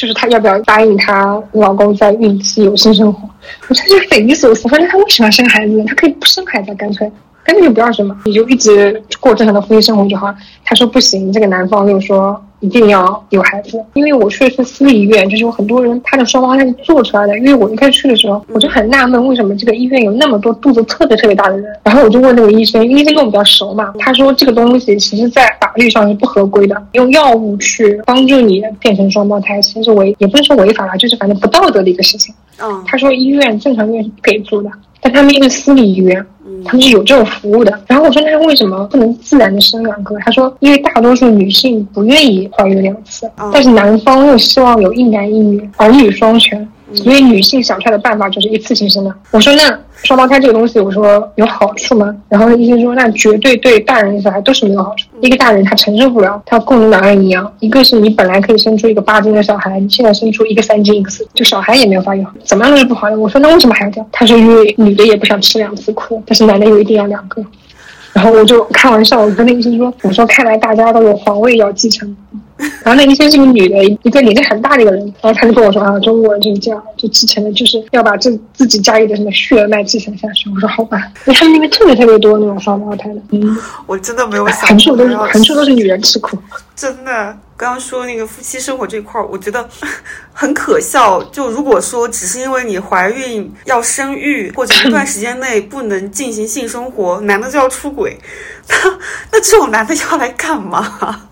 [0.00, 3.28] 就是她要不要答应她老公在孕期有性生活？
[3.68, 4.66] 我真是匪夷所思。
[4.66, 5.84] 反正她为什么要生孩子？
[5.86, 7.06] 她可以不生孩子，干脆
[7.44, 10.34] 干脆就不要生嘛，你就一直过正常的夫妻生活就好。
[10.64, 12.42] 她说不行，这个男方又说。
[12.60, 17.38] 一定要有孩子，因为我去的是私立医院，就是有很多人他的双胞胎是做出来的。
[17.38, 21.72] 因为我一开始去的时候，我就很纳闷，为什么这个医院有那么多肚子特别特别大的人。
[21.82, 32.34] 然后我就问那个医生，医生跟我比较熟嘛，他说这个东西其实在法律上是不合规的，用药物去帮助你变成双胞胎，其实违也不是说违法了，就是反正不道德的一个事情。
[32.62, 36.26] 嗯，他说医院正常医院是不给做的，但他们因为私立医院。
[36.64, 40.16] 他们是有这种服务的，然后我说那为什么不能自然的生两个？
[40.20, 46.68] 他说因为大多数女性不愿意怀孕两次，但是男方又希望有一男一女，儿女双全。
[46.94, 49.14] 所以女性想出来的办法就是一次性生的。
[49.30, 52.14] 我说那双胞胎这个东西，我说有好处吗？
[52.28, 55.06] 然后医生说那绝对对大人小孩都是没有好处。
[55.20, 57.52] 一个大人他承受不了，他供应两个人营养。
[57.60, 63.18] 一个是你本来可以生出一个八斤的小孩，你现在生出一个三斤一个四，就小孩也没有发育好，怎么样都是不好的。
[63.18, 64.06] 我说那为什么还要这样？
[64.10, 67.44] 他说因为女的也不想吃两次苦，但是男的又一定要两个。
[68.12, 72.16] 然后我就开玩笑，我跟那医生说，我说看来大家都有皇位要继承。
[72.84, 80.50] 然后那医生是个女的，一个年纪很大的一个人，然后他就跟我说啊，中国人就是这样，就之前的就是要把自自己家里的什么血脉继承下去。
[80.50, 83.56] 我说好吧，因为他们那边特别特别多那种双胞胎的，嗯，
[83.86, 86.38] 我真的没有想横竖都是横竖都是女人吃苦。
[86.76, 89.68] 真的，刚刚说那个夫妻生活这块儿，我觉得
[90.32, 91.22] 很可笑。
[91.24, 98.18] 就如果说只是因为你怀孕要生育，或者一段时间内不能进行性生活，男的就要出轨，
[98.68, 98.76] 那
[99.32, 101.28] 那这种男的要来干嘛？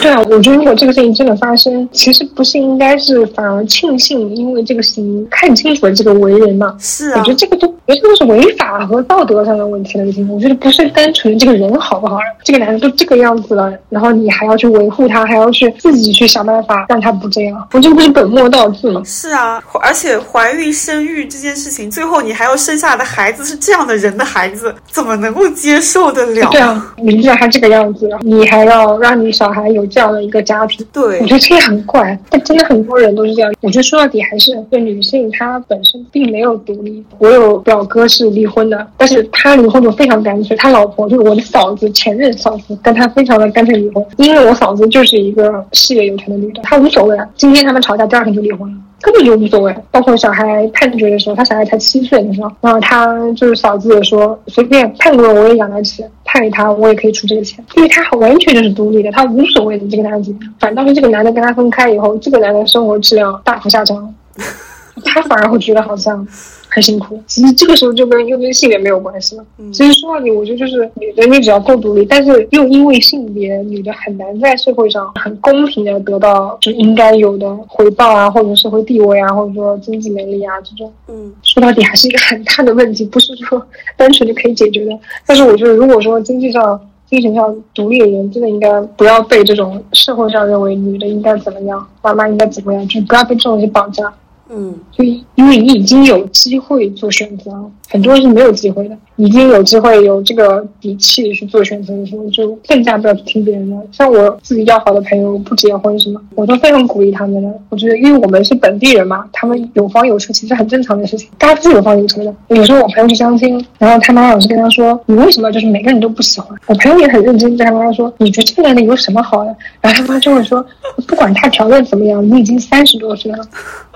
[0.00, 6.74] 对啊，我觉得如果这个事情真的发生，其实不是应该是反而庆幸，因为这个事情看清楚了这个为人嘛。
[6.78, 10.28] 是啊我觉得，这个都，我觉得都是违法和道德上的问题了，已经。
[10.28, 19.02] 我觉得不是单纯这个人好不好，这个男的都这个样子了，然后你还要去维护他，还要去自己去想办法让他不这样，我这不是本末倒置吗？
[19.04, 26.48] 是啊，而且怀孕生育这件事情，最后你还要生下的孩子是这样的人的孩子，怎么能够接受得了？
[26.50, 33.52] 对啊，明知道他这个样子，你还要让你小孩有这样的一个家庭，对我觉得这也很怪，但真的很多人都是这样。
[33.60, 37.04] 我觉得说到底还是对女性她本身并没有独立。
[37.18, 48.76] 我有表哥是离婚的，但是他离婚就非常干脆，他老婆就是我的嫂子前任嫂子，跟他非常的干脆离婚，因为我嫂子就是一个事业有成的女的，她无所谓啊，今天他们吵架，第二天就离婚了。
[49.00, 64.14] 根本就无所谓，包括小孩判决的时候，他小孩才七岁的时候，然后他就是嫂子也说，随便判给我也养得起，判给他我也可以出这个钱，因为他完全就是独立的，他无所谓的这个男的怎么样，反倒是这个男的跟他分开以后，这个男的生活质量大幅下降，
[65.04, 66.26] 他反而会觉得好像
[66.70, 67.20] 很辛苦。
[67.26, 69.44] 其实这个时候就跟又跟性别没有关系了。
[69.72, 80.92] 其实说到底，我觉得就是女的，你只要够独立，但是又因为性别，女的很难在社会上很公平的得到就应该有的回报啊，或者社会地位啊，或者说经济能力啊这种。
[81.08, 83.66] 嗯，说到底还是一个很大的问题，不是说
[83.96, 84.98] 单纯就可以解决的。
[85.26, 94.12] 但是我觉得，如果说经济上、精神上独立的人，真的应该不要被这种社会上认为女的应该怎么样，妈妈应该怎么样，就不要被这种东西绑架。
[94.52, 98.98] 嗯，就因为你已经有机会做选择，很多人是没有机会的。
[99.20, 103.76] 已经有机会有这个底气去做选择的时候，就更加不要去听别人的。
[103.92, 107.52] 像我自己要好的朋友不结婚什么，我都非常鼓励他们的。
[107.68, 112.34] 我觉得，因为我们是本地人嘛，他们有房有车其实很正常的事情，大家都是有房有车的。
[112.48, 120.64] 有时候我朋友去相亲，然后他妈老是跟他说：“你为什么就是每个人都不喜欢？”我朋友也很认真跟他妈说：“你觉得这个男的有什么好的？”然后他妈就会说
[121.06, 123.38] ：“不管他条件怎么样，你已经三十多岁了。”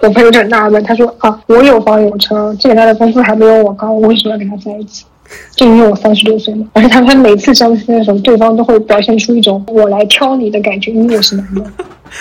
[0.03, 5.07] 我朋友就很纳闷，他说：“啊，我有房有车，这个男的工资还没有我高，我为什么要跟他在一起？”
[5.57, 11.65] 就因为我三十六岁嘛，而且他他每次相亲的时候，对方都会表现出一种我来挑你的感觉，因为我是男的，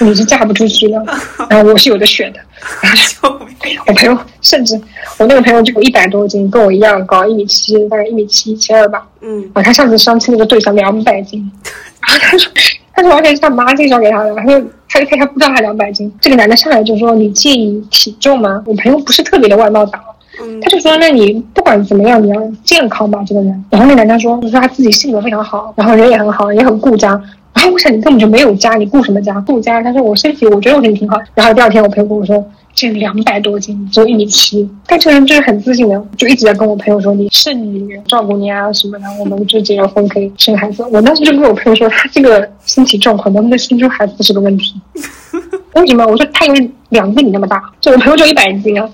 [0.01, 1.03] 你是嫁不出去的，
[1.49, 2.39] 然后我是有的选的。
[2.81, 2.91] 然
[3.21, 3.39] 后！
[3.87, 4.79] 我朋友甚至
[5.17, 9.07] 我那个朋友就有一百多斤，跟我一样高，一米七，大概一米七一千二吧。
[9.21, 11.39] 嗯，啊，他上次相亲那个对象两百斤，
[12.05, 12.51] 然后他说，
[12.93, 18.61] 他说而且是他妈介绍给他的，他就他就他不知道他两百斤，这个男的上来就说你介意体重吗？
[18.65, 20.01] 我朋友不是特别的外貌党。
[20.41, 27.09] 嗯他就说：“那你不管怎么样，你要健康吧，这个人。”然后那男的说：“就说他自己性格非常好，然后人也很好，也很顾家。”
[27.53, 29.39] 然后我想你根本就没有家，你顾什么家？
[29.41, 29.81] 顾家。
[29.83, 44.73] 他说：“我身体，我觉得我身体挺好。”然后第二天我朋友跟我说：“这两百多斤，只有一米七。”但这个人就是很自信的，就一直在跟我朋友说：“你剩女照顾你啊什么的，我们就结了婚可以生孩子。”我当时就跟我朋友说：“他这个身体状况能不能生出孩子是个问题。
[45.75, 46.03] ”为什么？
[46.07, 46.53] 我说他有
[46.89, 48.89] 两个你那么大，就我朋友就一百斤啊。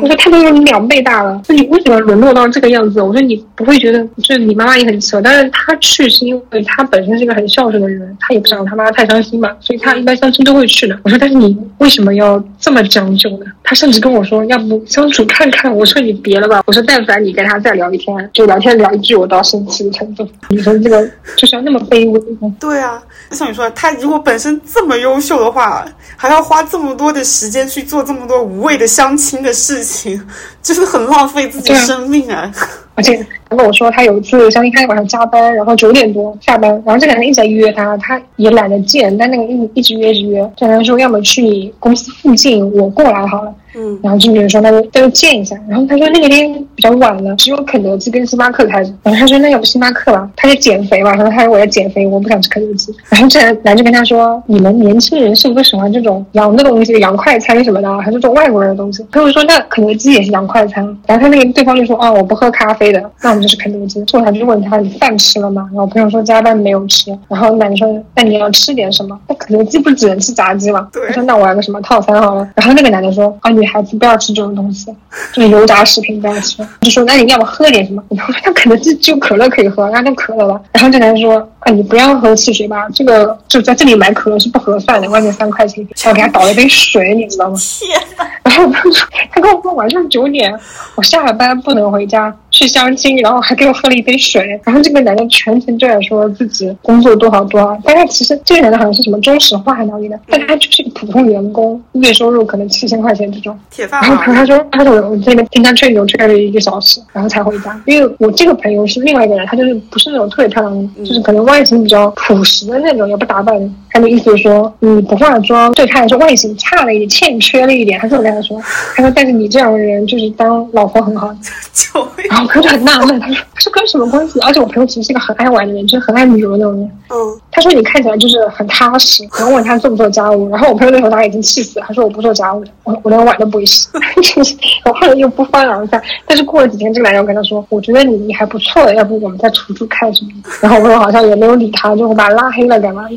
[0.00, 3.00] 我说他都有你两倍大了，那你为什么沦落到这个样子？
[3.00, 10.98] 我说你不会觉得，就是你妈妈也很扯，但是他去是因为他本身是一个很孝顺的人，他也不想他妈太伤心嘛，所以他一般相亲都会去的。
[11.04, 13.46] 我说但是你为什么要这么将就呢？
[13.62, 15.74] 他甚至跟我说要不相处看看。
[15.74, 20.26] 我说你别了吧，我说但凡你跟他再聊一天，就聊天聊一句，我都要生气的程度。
[20.48, 22.20] 你说这个就是要那么卑微？
[22.58, 23.00] 对啊，
[23.30, 25.84] 就像你说，他如果本身这么优秀的话，
[26.16, 30.20] 还要花这么多的时间去做这么多无谓的相亲的事事情，
[30.60, 32.50] 就是很浪费自己生命啊！
[32.96, 40.52] 而且他跟我说，他有一次相亲，他晚上加班，然后九点多下班，然后这两天一直在约他，他也懒得见，但那个一一直约一直约。
[40.56, 43.54] 这男的说，要么去你公司附近，我过来好了。
[43.74, 45.56] 嗯然后这女人说，那就那就见一下。
[45.68, 48.92] 然后他说那个天比较晚了，只有肯德基跟星巴克开着。
[49.02, 52.94] 然后他说那要不星巴克吧，他在减肥嘛，然后他说我在减肥，我不想吃肯德基。
[53.08, 59.06] 然后这男就跟他说，你们年轻人是不是喜欢这种洋的东西，洋快餐什么的，还是这种外国人的东西？
[59.12, 60.84] 他就说那肯德基也是洋快餐。
[61.06, 64.02] 然后他那个对方就说哦我不喝咖啡的，那我们就是肯德基。
[64.12, 65.68] 后来就问他你饭吃了吗？
[65.72, 67.16] 然后朋友说加班没有吃。
[67.28, 69.18] 然后男的说那你要吃点什么？
[69.28, 70.88] 那肯德基不是只能吃炸鸡吗？
[71.08, 72.48] 他说那我要个什么套餐好了。
[72.56, 74.86] 然后那个男的说啊你女孩子不要吃这种东西，
[75.32, 76.66] 就是油炸食品不要吃。
[76.80, 78.02] 就说那你要不喝点什么？
[78.08, 80.60] 我 说那可能就只有可乐可以喝，那就可乐吧。
[80.72, 85.86] 然后这男的说啊，你不要喝汽水吧，这个就在这里买可乐是不合算的，外面三块钱。
[86.06, 87.56] 我给他倒了一杯水，你知道吗？
[87.58, 88.00] 天，
[88.42, 90.52] 然后他说，他跟我说晚上九点
[90.94, 94.60] 我下了班不能回家去相亲，然后还给我喝了一杯水。
[94.64, 103.58] 然后这个男的全程就在说自己工作多少多好，但他其实这个男的好像是什么中石化那里的，但他就是个普通员工，月收入可能七千块钱这种。
[103.70, 104.34] 铁饭然后。
[104.34, 107.80] 他说，他说我这边听他吹牛吹了一个小时，然后才回家。
[107.86, 113.74] 因为我这个朋友是另外一个人，他就是不是那种特别漂亮的，就是可能外形比较朴实的那种，也不打扮。
[113.92, 117.98] 他的意思是说，你不化妆对他来说外形差了一点，欠缺了一点。
[117.98, 118.60] 他这么跟他说，
[118.94, 121.34] 他说但是你这样的人就是当老婆很好。
[121.72, 122.26] 救命！
[122.28, 124.40] 然后我就很纳闷，他说这跟什么关系？
[124.40, 126.82] 而且我朋友其实是一个很爱玩的人，就是很爱旅游那种人。
[127.10, 133.88] 嗯，他说你看起来就是很踏实，然后问他做不做家务，然后我朋友那时候他已经气死了，他说我不做家务的，我我连碗都不会洗，
[134.22, 136.02] 就是我后来又不欢而散。
[136.26, 140.50] 但是过了几天，这个男人跟他说，我觉得你你还不错，要不我们再处处看什么的。
[140.60, 143.08] 然后我朋友好像也没有理他，就我把他拉黑了干嘛？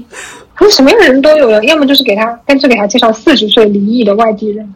[0.55, 4.73] 他说什么样的人都有的，要么就是给他干脆给他介绍四十岁离异的外地人。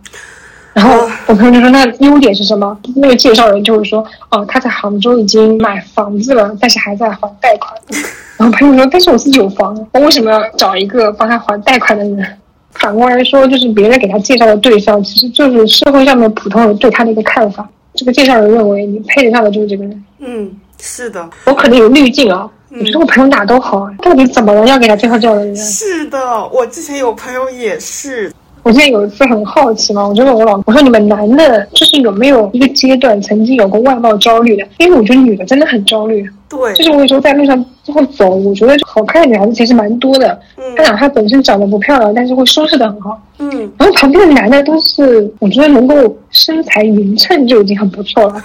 [0.77, 7.73] 然后我朋友就说：“那优点是什么？”那个介绍人就会说：“哦，他在杭州已经买房子了，但是还在还贷款。”
[8.37, 12.23] 然后朋友说：“但是我自己有房，我为什么要找一个帮他还贷款的人？”
[12.73, 17.67] 反过来说，就是别人给他介绍的对象，其实就是社会上面普通人对他的一个看法。
[17.95, 20.05] 这个介绍人认为你配得上的就是这个人。
[20.19, 25.55] 嗯，是的，我可能有滤镜啊，我觉得我朋友哪都好啊，到底怎么了要给他介绍这样的人？
[25.55, 28.31] 是的，我之前有朋友也是，
[28.67, 34.67] 我现在有一次很好奇嘛，我就问我老公，我说你们男的，就是有没有一个阶段曾经有过外貌焦虑的？
[34.79, 36.29] 因为我觉得女的真的很焦虑。
[36.49, 43.17] 对，就是我有时候在路上之后走，我觉得好看的女孩子其实蛮多的，嗯她哪怕本身长得不漂亮，但是会收拾的很好。
[43.39, 45.95] 嗯，然后旁边的男的都是，我觉得能够
[46.29, 48.35] 身材匀称就已经很不错了。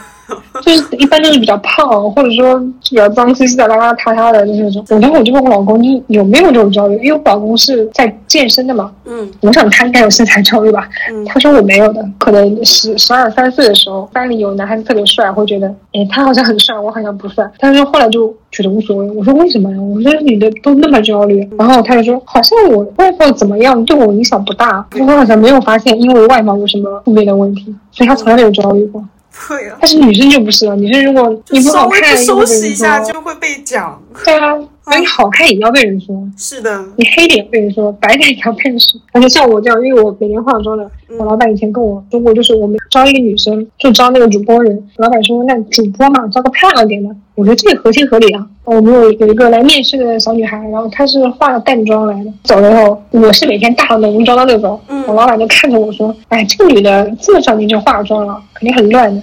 [0.63, 2.59] 就是一般都是比较胖，或者说
[2.89, 5.01] 比较脏兮兮的、邋邋遢遢的，就是那种。
[5.01, 6.95] 然后我就问我老公，你有没有这种焦虑？
[7.05, 10.89] 因为我老公是在健身的嘛，嗯，我想他应该有身材焦虑吧。
[11.11, 17.49] 嗯他说我没有的，可能十十二三岁的时候，班里有男孩子特别帅，会觉得，哎，他好像很帅，我好像不帅。
[17.59, 19.11] 但是后来就觉得无所谓。
[19.13, 19.77] 我说为什么呀？
[19.81, 21.49] 我说女的都那么焦虑。
[21.59, 29.03] 然后他就说，好像我外貌怎么样对我影响不大，我好像没有发现因为外貌有什么负面的问题，所以他从来没有焦虑过。
[29.49, 34.01] 对啊，但是女生就不是了，女生如果你不稍微不好看，收拾一下就会被讲。
[34.25, 34.53] 对啊，
[34.87, 36.15] 那你好看也要被人说。
[36.37, 39.01] 是的，你黑点被人说，白点也要被人说。
[39.13, 44.89] 而且像我这样，因为我每天化妆的，我老板以前跟我说过，就是我们招一个女生，就招那个主播人。
[44.97, 47.09] 老板说，那主播嘛，招个漂亮点的。
[47.35, 48.47] 我觉得这也合情合理啊。
[48.65, 52.31] 我们有有一个来面试的小女孩，然后她是化了淡妆来的。
[52.45, 54.81] 走的时候，我是每天大浓妆的那种。
[54.89, 59.21] 嗯我老板就看着我说，哎，这个女的这么小年纪就化妆了，肯定很乱的，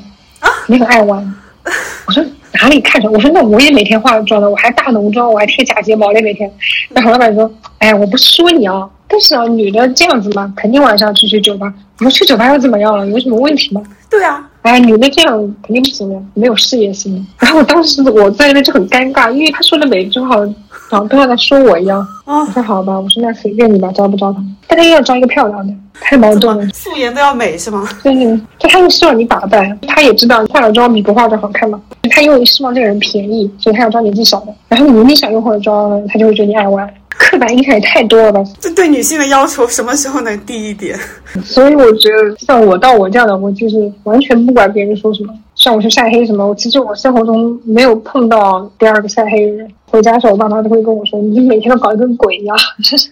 [0.65, 1.35] 肯定很爱玩。
[2.05, 2.21] 我说
[2.61, 3.09] 哪里看着？
[3.09, 6.51] 我说那我也每天化妆的，我还大浓妆，我还贴假睫毛嘞每天。
[6.89, 11.73] 然后老板说，哎，我不是说你啊，但是啊，女的这样子嘛，肯定晚上出去酒吧。
[11.99, 13.07] 我说去酒吧又怎么样了？
[13.07, 13.81] 有什么问题吗？
[14.09, 17.25] 对啊，哎，女的这样肯定不行的，没有事业心。
[17.39, 21.99] 然后我当时我在那边就很尴尬，因为他说的每一句话好像都像在说我一样。
[22.25, 24.39] 啊我，说好吧，我说那随便你吧，招不招他？
[24.67, 26.67] 但他又要招一个漂亮的，太矛盾了。
[26.73, 27.87] 素颜都要美是吗？
[28.03, 31.81] 就是，就他又希望你打扮，他也知道化了妆比不化妆好看嘛，
[32.11, 34.53] 他又希望这个人便宜，所以他要招年纪小的。
[34.67, 36.87] 然后你明明想用化了妆，他就会觉得你爱玩。
[37.19, 38.41] 刻板印象也太多了吧？
[38.61, 40.97] 这对女性的要求什么时候能低一点？
[41.43, 45.33] 所以我觉得，像我到我这样的，我就是完全不管别人说什么。
[45.53, 49.69] 像我去晒黑什么，我其实我生活中没有碰到第二个晒黑的人。
[49.87, 53.09] 回家的时候，我爸妈都会跟我说：“你每天都搞得跟鬼一样。”就是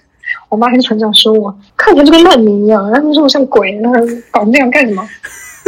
[0.47, 3.99] 我妈很喜欢这样说我，看起来就跟难民一样，然后说我像鬼，然后
[4.32, 5.05] 搞成这样干什么？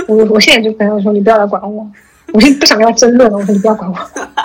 [0.08, 1.86] 我我现在就跟他说：“你不要来管我。”
[2.32, 3.98] 我现在不想跟他争论了，我说：“你不要管我。”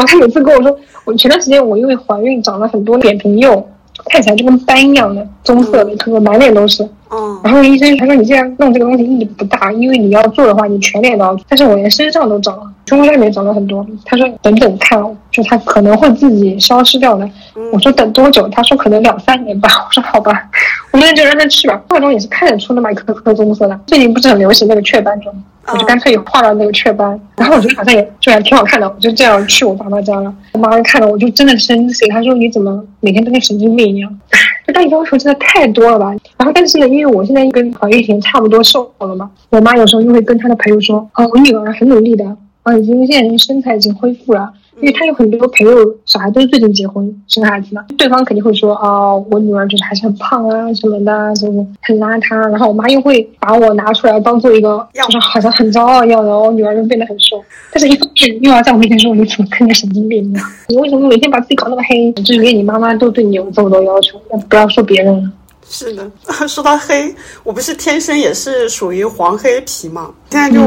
[0.00, 0.74] 然后他每次跟我说，
[1.04, 3.62] 我前段时间我因为怀孕长了很多扁平疣，
[4.06, 6.82] 看起来就跟斑一样的棕色的，可能满脸都是。
[7.10, 11.44] 嗯，然后医生他说你这样弄这个东西意义不大，因为你要做的话，你全脸都要做。
[11.50, 13.86] 但是我连身上都长了，胸部上面长了很多。
[14.06, 14.98] 他说等等看，
[15.30, 17.28] 就他可能会自己消失掉的。
[17.74, 18.48] 我说等多久？
[18.48, 19.68] 他说可能两三年吧。
[19.86, 20.48] 我说好吧，
[20.92, 21.80] 我那就让他去吧。
[21.88, 23.78] 化妆也是看得出那么，一颗颗棕色的。
[23.86, 25.34] 最近不是很流行那个雀斑妆，
[25.68, 27.18] 我就干脆也化了那个雀斑。
[27.36, 30.34] 然后我觉得好像也就还挺好看的，我就这样去我爸妈家了。
[30.52, 34.20] 我妈看了我就真的生气，她说你怎么每天都跟神经病一样？
[34.66, 36.14] 就但要求真的太多了吧？
[36.36, 42.24] 然后但是呢，因为我现在跟黄玉婷差不多瘦了嘛，我妈有时候就会跟她的朋友说，哦，我女儿很努力的，
[42.62, 52.36] 啊，已经现在身材已经恢复了，因为他有很多朋友小孩都是最近结婚生孩子嘛，对方肯定会说啊，我女儿就是还是很胖啊什么的，什么很邋遢。
[52.50, 57.42] 然后我妈又会把我拿出来当做一个，就是好像很骄傲一样的，我女儿就变得很瘦。
[57.72, 62.10] 但是一方面又要在我面前说你怎么跟个神经病一样，你为什么每天把自己搞那么黑？
[62.12, 65.30] 就是连你妈妈都对你有这么多要求，那不要说别人了。
[65.72, 66.10] 是的，
[66.48, 67.14] 说到黑，
[67.44, 70.60] 我不是天生也是属于黄黑皮嘛，现在就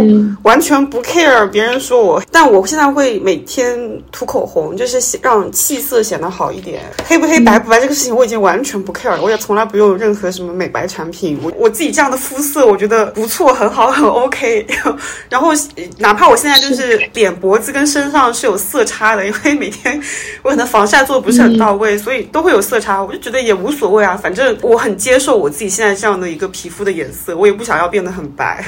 [0.44, 3.78] 完全不 care 别人说我，但我现在会每天
[4.14, 6.82] 涂口红，就是让气色显得好一点。
[7.06, 11.38] 黑不黑白不白这个事情我已经完全不 care 了，我也从来不用任何什么美白产品。
[11.44, 14.66] 我我自己这样的肤色，我觉得不错，很好，很 OK。
[15.28, 15.50] 然后
[15.98, 20.02] 哪怕我现在就是脸脖子跟身上是有色差的，因为每天
[20.44, 23.04] 我可能防晒做的不是很到位，所以都会有色差。
[23.04, 24.93] 我就觉得也无所谓啊，反正我很。
[24.96, 28.64] 接受我自己现在这样的一个皮肤的颜色，我也不想要变得很白。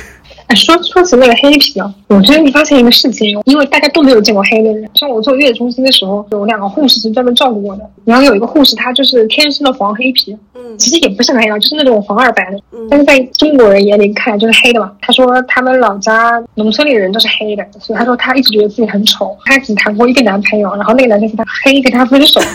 [0.48, 4.88] 哎，说说起那个黑皮啊，我最近发现一个事情，因为大家都没有见过黑的人。
[4.94, 7.90] 像我做月子中心的时候，有两个护士是专门照顾我的。
[8.04, 12.60] 然后有一个护士，她就是天生的黄黑皮，嗯，其实也不是很黑啊，就是那种黄二白的。
[12.72, 14.92] 嗯，但是在中国人眼里看来就是黑的嘛。
[15.02, 19.36] 她说他们老家农村里的人都是黑的，所以她说她一直觉得自己很丑。
[19.46, 22.40] 她只谈过一个男朋友，然后那个男生是她黑，跟她分手。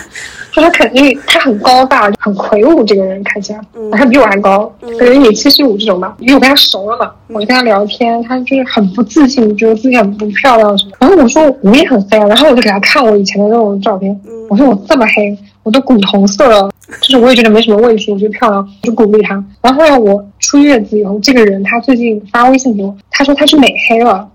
[0.51, 3.59] 说他肯定他很高大，很魁梧，这个人看起来，
[3.93, 4.69] 他比我还高，
[4.99, 6.13] 可能一米七十五这种吧。
[6.19, 10.91] 因为我跟他熟了嘛，我就跟他聊天，他就是很不自信，觉得自己很不漂亮什么。
[10.99, 14.19] 然后我说我也很黑啊，然后我就给他看我以前的那种照片，
[14.49, 16.71] 我说我这么黑，我都古铜色了，
[17.01, 19.43] 就是我也觉得没什么问题，我觉得漂亮，就鼓励他。
[19.61, 24.27] 然后后来我出月子以后，这个人他最近发微信给我，他说他是美黑了。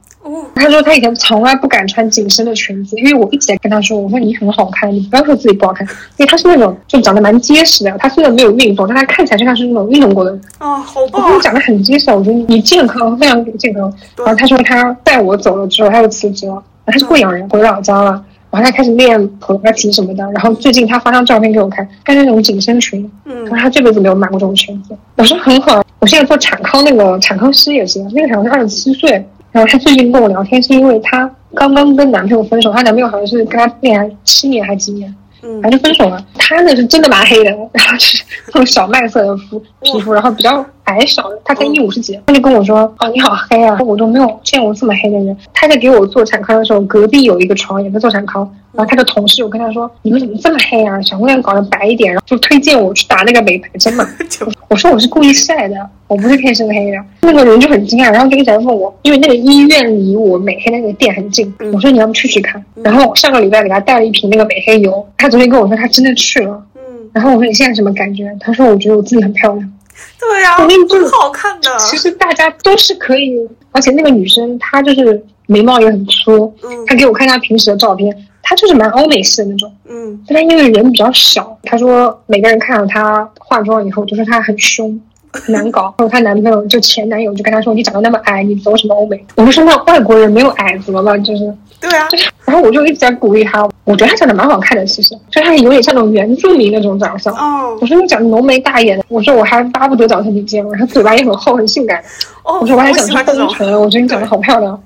[0.55, 10.33] 他说他以前从来不敢穿紧身的裙子，因为我一直在跟他说，我说你很好看，你不要说自己不好看，因为他是那种就长得蛮结实的，他虽然没有运动，但他看起来就像是那种运动过的。
[10.59, 11.22] 哦，好棒！
[11.22, 13.93] 我跟你长得很结实，我觉得你健康，非常健康。
[14.16, 18.11] 然后他说他带我走了之后，他就辞职了，他是贵阳人，回老家了，
[18.51, 20.24] 然后他开始练普拉提什么的。
[20.33, 24.97] 然后最近他发张照片给我看，穿那种紧身裙，嗯，他说他这辈子没有买过这种裙子。
[25.16, 29.24] 我说很好，我现在做产康那个产康师也是，那个产康是二十七岁。
[29.57, 36.23] 然后她最近跟我聊天，是因为她刚刚跟男朋友分手，她男朋友好像是跟她恋爱七年还几年，嗯，反正分手了。
[36.35, 45.37] 她那是真的蛮黑的，然后是那种小麦色的肤皮肤，然后比较矮小的，她才一五十几，他就跟我说：“哦，你好黑啊！”我都没有见过这么黑的人。
[45.53, 48.49] 他在给我做产康的时候，隔壁有一个床也在做产康。
[48.72, 51.01] 然后他的同事，我跟他说：“你们怎么这么黑啊？
[51.01, 54.07] 小姑娘搞得白一点。”然后就推荐我去打那个美白针嘛。
[54.68, 55.74] 我说我是故意晒的，
[56.09, 56.99] 我不是天生黑的。
[57.22, 61.53] 那个人就很惊讶，然后就一直在问我，因为那个医院离我美黑那个店很近。
[61.72, 62.62] 我说你要不去去看？
[62.82, 66.62] 然后上个礼拜给他带了一瓶那个美黑油，他昨天跟我说他真的去了。
[66.74, 66.82] 嗯。
[67.14, 68.30] 然后我说你现在什么感觉？
[68.39, 69.72] 他说我觉得我自己很漂亮。
[70.21, 71.77] 对呀，我很好看的。
[71.79, 73.37] 其实大家都是可以，
[73.73, 76.55] 而且那个女生她就是眉毛也很粗。
[76.63, 76.85] 嗯。
[76.87, 78.15] 她给我看她平时的照片。
[78.49, 85.01] 她就是蛮欧美式的那种，嗯，但她因为人比较小，她说每个人看到她化妆以后，都说她很凶，很
[85.49, 85.95] 难搞。
[85.99, 92.09] 然后她男朋友就前男友就跟她说：“你长得那么矮，你走什么欧美？”我就说：“那外国人没有矮怎么办？”就是对啊，
[92.45, 93.68] 然后我就一直在鼓励她。
[93.84, 97.34] 我觉得她长得蛮好看的，其实就她有点像那种原住民那种长相。
[97.34, 100.70] 哦，我说你长得浓眉大眼的，我说我还巴不得长成你这样。
[100.70, 102.03] 然后嘴巴也很厚，很性感。
[102.43, 104.80] 哦，我说我还想去丰唇，我觉得你长得好漂亮。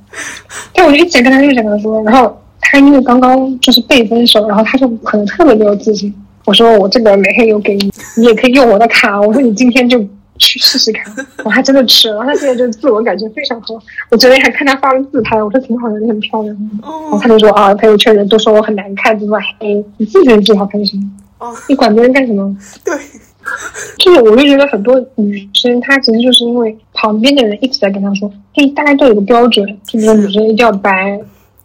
[0.74, 2.36] 但我就一直跟她一直跟她说，然后。
[2.62, 6.14] 她因为刚刚就是被分手，然后她就可能特别没有自信。
[6.44, 9.20] 我说我这个美黑油给你，你也可以用我的卡。
[9.20, 9.98] 我说你今天就
[10.40, 11.14] 去试试看。
[11.44, 13.74] 我还真的吃了，他现在就自我感觉非常好。
[14.10, 16.70] 我昨天还看他发了自拍，我说挺好的，你很漂亮。
[16.82, 21.00] 然后他就说啊，朋友圈人都说我很难看，这么黑，你自己觉得自己好看就行。
[21.38, 22.56] 哦，你管别人干什么？
[22.84, 22.94] 对，
[23.98, 31.20] 就是我就觉得很多女生她其实就是因为旁边的人一直在跟她说，就是大家都有个标准，就比如说女生一定要白。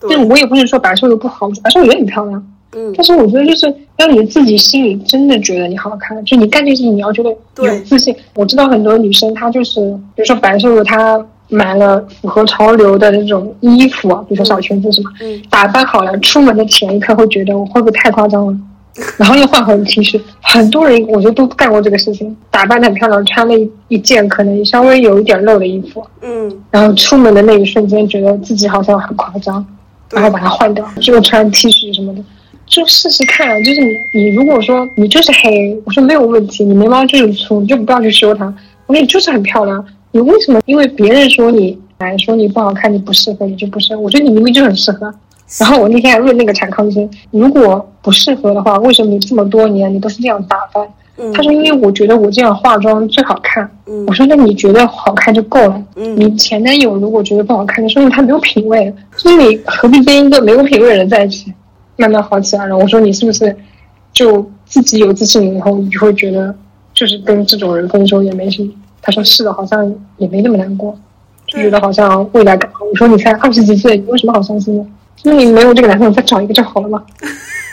[0.07, 2.45] 但我也不是说白瘦的不好，白瘦也很漂亮。
[2.75, 7.29] 嗯，但是我觉得就是当你自己心里真的觉得你好看，就你干这些事情你要觉得
[7.63, 8.13] 有自信。
[8.35, 9.79] 我知道很多女生她就是，
[10.13, 18.57] 比如说白瘦的她买了符合潮流的那种衣服，比如说小裙子什么，嗯，打扮好了，出门的前一刻会觉得我会不会太夸张了，
[19.17, 20.19] 然后又换回 T 恤。
[20.41, 29.65] 很多人我觉得都干过这个事情，打扮的很漂亮，穿了一一件可能稍微有一点露的衣服，嗯，然后出门的那一瞬间觉得自己好像很夸张。
[30.11, 32.21] 然后把它换掉，就穿 T 恤什么的，
[32.65, 33.63] 就试试看。
[33.63, 38.45] 就是你，你如果说你就是黑，我说没有问题，你眉毛就是粗，你就不要去修它。
[38.87, 40.61] 我说你就是很漂亮，你为什么？
[40.65, 44.01] 因为别人说你哎说你不好看，你不适合，你就不适合。
[44.01, 45.13] 我觉得你明明就很适合。
[45.59, 50.85] 然后我那天还问那个产康医生，如果不适合的话，为什么你这么多年你都是这样打扮？
[51.33, 53.65] 他说：“因为我觉得我这样化妆最好看。”
[54.05, 55.81] 我说：“那你觉得好看就够了。
[55.95, 58.93] 你前男友如果觉得不好看，说明他没有品味。
[59.15, 61.53] 所以你何必跟一个没有品味的人在一起？
[61.97, 62.77] 慢慢好起来了。
[62.77, 63.55] 我说你是不是
[64.13, 66.53] 就自己有自信以后，你就会觉得
[66.93, 68.71] 就是跟这种人分手也没什么？
[69.01, 70.97] 他说是的，好像也没那么难过，
[71.45, 72.85] 就觉得好像未来更好。
[72.85, 74.85] 我说你才二十几岁，你有什么好伤心的？
[75.23, 77.03] 那你没有这个男朋友，再找一个就好了嘛。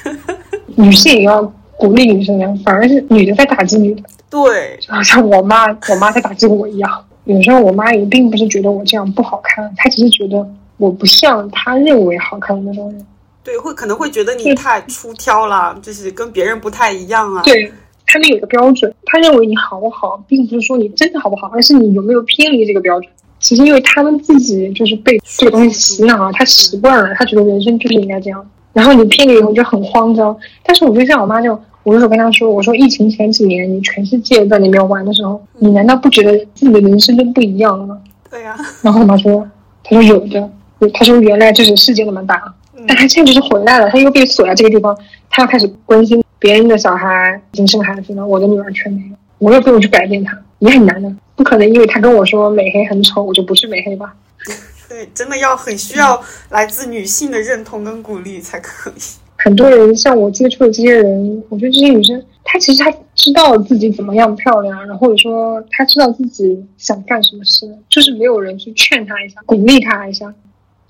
[0.76, 1.42] 女性也要
[1.76, 6.90] 鼓励女生呀，反而是女的在打击女的，对，就好像我妈，我妈在打击我一样。
[7.24, 10.46] 有时候我妈也并不是觉得我这样不好看，她只是觉得
[10.76, 13.06] 我不像她认为好看的那种人。
[13.44, 17.42] 对，会可能会觉得你太出挑了，就是跟别人不太一样啊。
[17.42, 17.72] 对
[18.06, 23.10] 他们有个标准，他认为你好不好，并不是说你真的好不好，而是你有没有偏离这个标准。
[23.40, 28.48] 其实因为他们自己就是被这个东西洗脑了，他习惯了，他觉得人生就是应该这样。
[28.72, 30.36] 然后你偏离以后就很慌张。
[30.62, 37.98] 但是我觉得像我妈就，我有时候跟她说，我说疫情前几年你全世界在那边玩的时候，你难道不觉得自己的人生就不一样了吗？
[38.30, 39.44] 对呀、 然后我妈说，
[39.82, 40.50] 她说有的，
[40.94, 42.40] 她说原来就是世界那么大，
[42.86, 44.96] 但他现在就是回来了，他又被锁在这个地方，
[45.30, 54.14] 他要开始关心别人的小孩已经生孩子了，我的女儿却没有，我又不用去改变他，也很难的，不可能因为他跟我说美黑很丑，我就不是美黑吧？
[54.88, 58.94] 对，真的要很需要来自女性的认同跟鼓励才可以。
[59.36, 70.32] 很多人像我接触的这些人，我觉得这些女生，她其实她知道自己怎么样漂亮，然后或者说她知道自己想干什么事，就是没有人去劝她一下，鼓励她一下。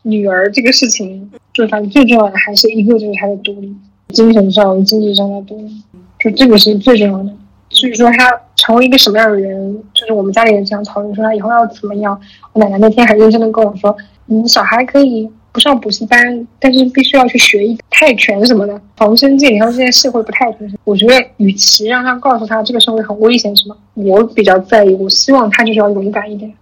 [0.03, 3.75] 女儿这个事情，就反正最重要的还是一个就是她的独立，
[4.09, 5.83] 精神上、经济上的独立，
[6.19, 7.33] 就这个是最重要的。
[7.71, 12.21] 至于说她成为一个什么样的人，就是我们家里人这样讨论说她以后要怎么样。
[12.53, 13.97] 我奶奶那天还认真的跟我说，
[14.27, 19.55] 你小孩可以不上补习班，但是必须要去学一泰拳什么的，防身健。
[19.55, 26.53] 你看现在社会不太平，我觉得与其让他告诉他这个社会很危险什么，我比较在意，我希望他就是要勇敢一点，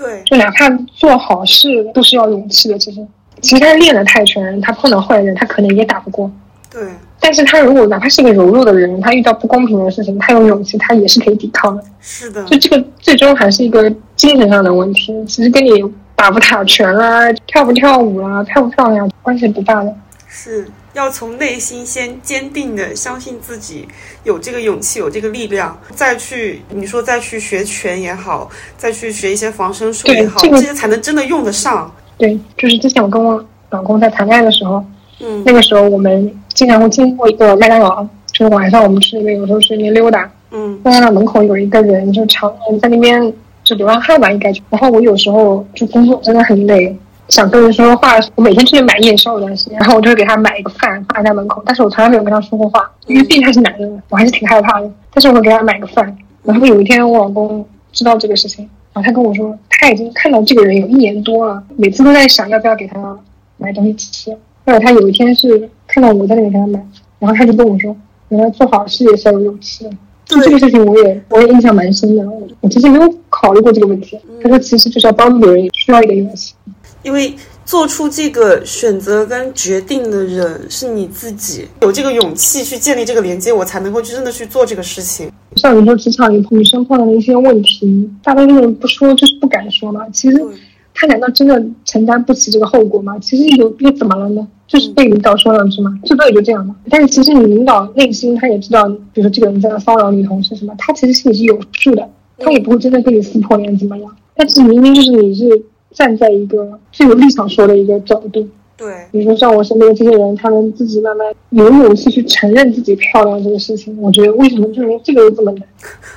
[0.00, 2.78] 对，就哪怕做好事都是要勇气的。
[2.78, 3.06] 其实，
[3.42, 6.30] 其实他练了泰拳，他碰到坏人，他可能也打不过。
[6.70, 6.82] 对，
[7.20, 11.84] 但是他如果哪怕是个柔弱的人，他遇到不公平的事情，他有勇气，他也是可以抵抗的。
[12.00, 15.70] 是的，就这个最终还是一个精神上的问题，其实跟你
[16.16, 19.94] 打不打拳啊、跳不跳舞啊、漂不漂亮关系不大的。
[20.26, 23.86] 是要从内心先坚定的相信自己
[24.24, 31.92] 有这个勇气，有这个力量，再去你说再去学拳也好，再去学一些防身术也好，这个这些才能真的用得上。
[32.18, 34.84] 对，就是之前我跟我老公在谈恋爱的时候，
[35.20, 43.32] 嗯那个时候我们经常会经过一个麦当劳，就是晚上我们去那边有时候去那边溜达，嗯麦当劳门口有一个人就常年在那边
[43.62, 44.60] 就流浪汉吧，应该就。
[44.68, 46.94] 然后我有时候就工作真的很累，
[47.30, 54.90] 想跟人说说话，我每天出去买夜宵有段时间，然后我就会给他买一个饭放在门口，但是我从来没有跟他说过话，因为毕竟他是男人，我还是挺害怕的。
[55.12, 56.16] 但是我会给他买个饭。
[56.42, 63.18] 然后有一天我老公知道这个事情，然后他跟我说他已经看到这个人有一年多了，每次都在想要不要给他
[63.58, 64.32] 买东西吃。
[64.66, 66.84] 后来他有一天是看到我在那里给他买，
[67.18, 67.94] 然后他就跟我说，
[68.30, 69.90] 原来做好事也是要有勇气的。
[70.24, 72.22] 就这个事情，我也我也印象蛮深的。
[72.28, 74.18] 我我其实没有考虑过这个问题。
[74.42, 76.54] 他说，其实就是要帮助别人，也需要一点勇气。
[77.02, 77.34] 因为
[77.64, 85.30] 做出这个选择跟决定的人是你自己，有这个勇气去建立这个连接，我才能够真的去做这个事情。
[85.56, 90.08] 像你说职场里女生碰到的一些问题，大多数人不说就是不敢说嘛。
[90.10, 90.46] 其实对
[90.94, 93.18] 他难道真的承担不起这个后果吗？
[93.20, 94.46] 其实有又怎么了呢？
[94.66, 96.76] 就是被领导说两句嘛，最多也就这样嘛。
[96.88, 104.16] 但是其实你领导内心他也知道，比如说这个人在骚扰女同事什么，他其实心里是有数的，他也不会真的跟你撕破脸怎么样。
[104.36, 105.62] 但是明明就是你是
[105.92, 115.62] 站在一个最有立场说的一个角度，对，比如说像我身边的这些人，他们自己慢慢有勇气去承认自己漂亮这个事情，我觉得为什么就连这个都这么难？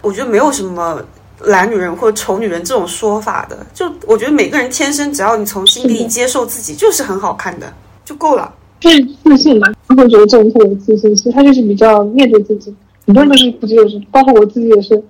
[0.02, 1.02] 我觉得没有什么
[1.42, 7.66] 懒女人或者丑女人这种说法的，就我觉得每个人天生只要你从心底里接受自己，就是很好看的
[8.06, 8.54] 就够了。
[8.80, 12.74] 就是自信嘛，他会觉得这人特别自信，其实他就是比较面对自己。
[13.06, 15.02] 很多人都是不接受，包括我自己也是。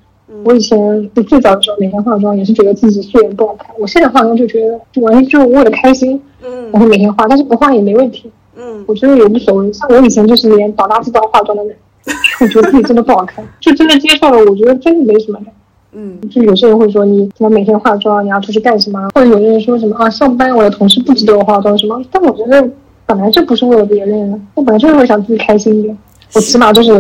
[0.44, 3.68] 我以前就最早的时候每天化妆，也是觉得自己素颜不好看。
[3.80, 8.32] 我现在化妆就觉得，就完全就是为了开心，嗯我会每天化，但是不化也没问题。
[8.56, 9.74] 嗯，我觉得也无所谓。
[9.74, 11.76] 像我以前就是连倒垃圾都要化妆的人，
[12.42, 14.38] 我觉得自己真的不好看，就真的接受了。
[14.50, 15.46] 我觉得真的没什么的。
[15.96, 19.10] 嗯，就有些人会说你怎么每天化妆，你要出去干什么？
[19.14, 22.02] 或者有些人说什么啊，上班我的同事不值得我化妆什么？
[22.12, 22.68] 但我觉得
[23.06, 25.98] 本来就不是为了别人，我本来就是会想自己开心一点。
[26.34, 26.92] 我起码就是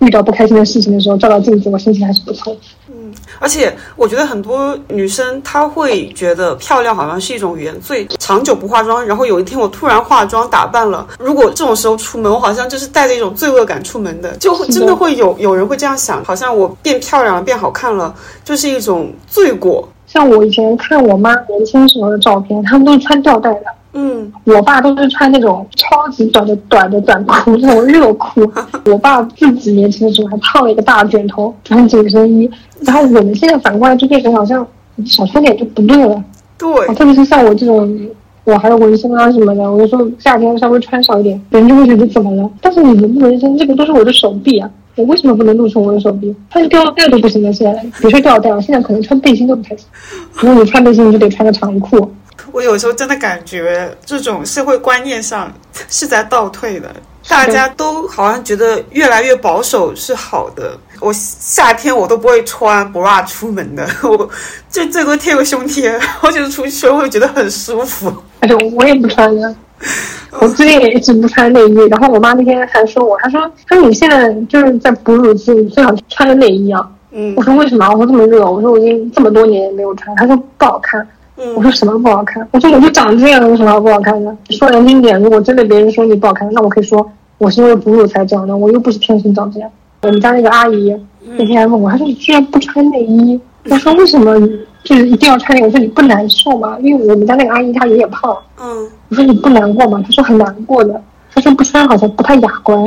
[0.00, 2.56] 遇到不开心的事情的时候，照照镜子，我心情还是不错。
[2.88, 2.96] 嗯
[3.38, 19.88] 而且我觉得很多女生她会觉得漂亮好像是一种原罪，长久不化妆，然后有一天我突然化妆打扮了，如果这种时候出门，我好像就是带着一种罪恶感出门的，就会真的会有有人会这样想，好像我变漂亮了，变好看了，就是一种罪过。
[20.06, 28.48] 像我以前看我妈年轻时候的照片，她们都是穿吊带的，嗯，我爸都是穿那种超级短的短的短裤，那种热裤。
[28.86, 32.48] 我爸自己年轻的时候还烫了一个大卷头，穿紧身衣。
[32.82, 34.66] 然后我们现在反过来就变成好像
[35.04, 36.22] 少穿点就不对了。
[36.56, 38.08] 对，特别是像我这种，
[38.44, 42.48] 我还有纹身啊什么的，我就说夏天稍微穿少一点，别人就会觉得怎么了？
[42.60, 46.34] 但是你纹不纹身，这个都是我的手臂啊，我为什么不能露出我的手臂？
[46.50, 49.86] 穿吊带都不行了，现在别说吊带了，现在可能穿背心都不太行。
[50.34, 52.08] 如果你穿背心，你就得穿个长裤。
[52.52, 55.52] 我有时候真的感觉这种社会观念上
[55.88, 56.94] 是在倒退的，
[57.28, 60.76] 大家都好像觉得越来越保守是好的。
[61.00, 64.28] 我夏天我都不会穿 bra 出门的， 我
[64.70, 68.12] 就最多贴个胸贴，我觉得出去我会觉得很舒服。
[68.40, 69.54] 而且我也不穿呀，
[70.40, 71.74] 我最近也一直不穿内衣。
[71.88, 76.86] 然后我妈那天还说我，她说她说你现在就是在哺乳期，你最好穿个内衣啊。
[77.12, 77.88] 嗯我说为什么？
[77.90, 80.14] 我说这么热，我说我已经这么多年没有穿。
[80.16, 81.06] 她说不好看。
[81.40, 82.46] 我嗯，说什么不好看？
[82.52, 84.36] 我说我就长这样，有什么好不好看的？
[84.50, 89.70] 说难听点，如果真的别人说你不好看，那我可以说我是因为哺乳才长的，我又不是天生长这样。
[90.02, 90.94] 我们家那个阿姨
[91.36, 93.40] 那天还问我，她说你居然不穿内衣？
[93.70, 94.38] 我说为什么
[94.84, 95.66] 就是一定要穿那个？
[95.66, 96.78] 我说你不难受吗？
[96.80, 98.36] 因为我们家那个阿姨她有点胖。
[98.60, 100.02] 嗯，我说你不难过吗？
[100.04, 101.00] 她说很难过的。
[101.34, 102.78] 她说不穿好像不太雅观。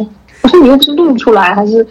[0.42, 1.86] 我说你又不是露出来，还是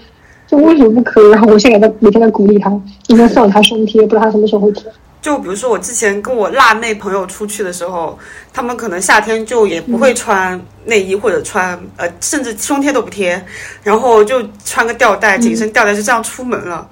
[0.47, 1.31] 就为什么不可以？
[1.31, 2.71] 然后我现在在每天在鼓励她，
[3.03, 4.85] 今天送她胸贴，不知道她什么时候会贴。
[5.23, 8.19] 就比如说我之前跟我辣妹朋友出去的时候，
[8.53, 13.43] 他们可能夏天就也不会穿内衣或者穿呃，甚至胸贴都不贴，
[13.85, 16.87] 然后就穿个吊带、紧身吊带就这样出门了。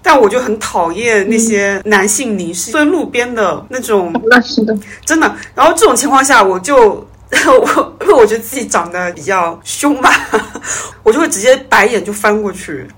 [0.00, 5.36] 但我就很讨厌那些男性凝视，在路边的那种，那是的，真的。
[5.54, 10.10] 然后这种情况下，我就我因为我觉得自己长得比较凶吧，
[11.02, 12.88] 我就会直接白眼就翻过去。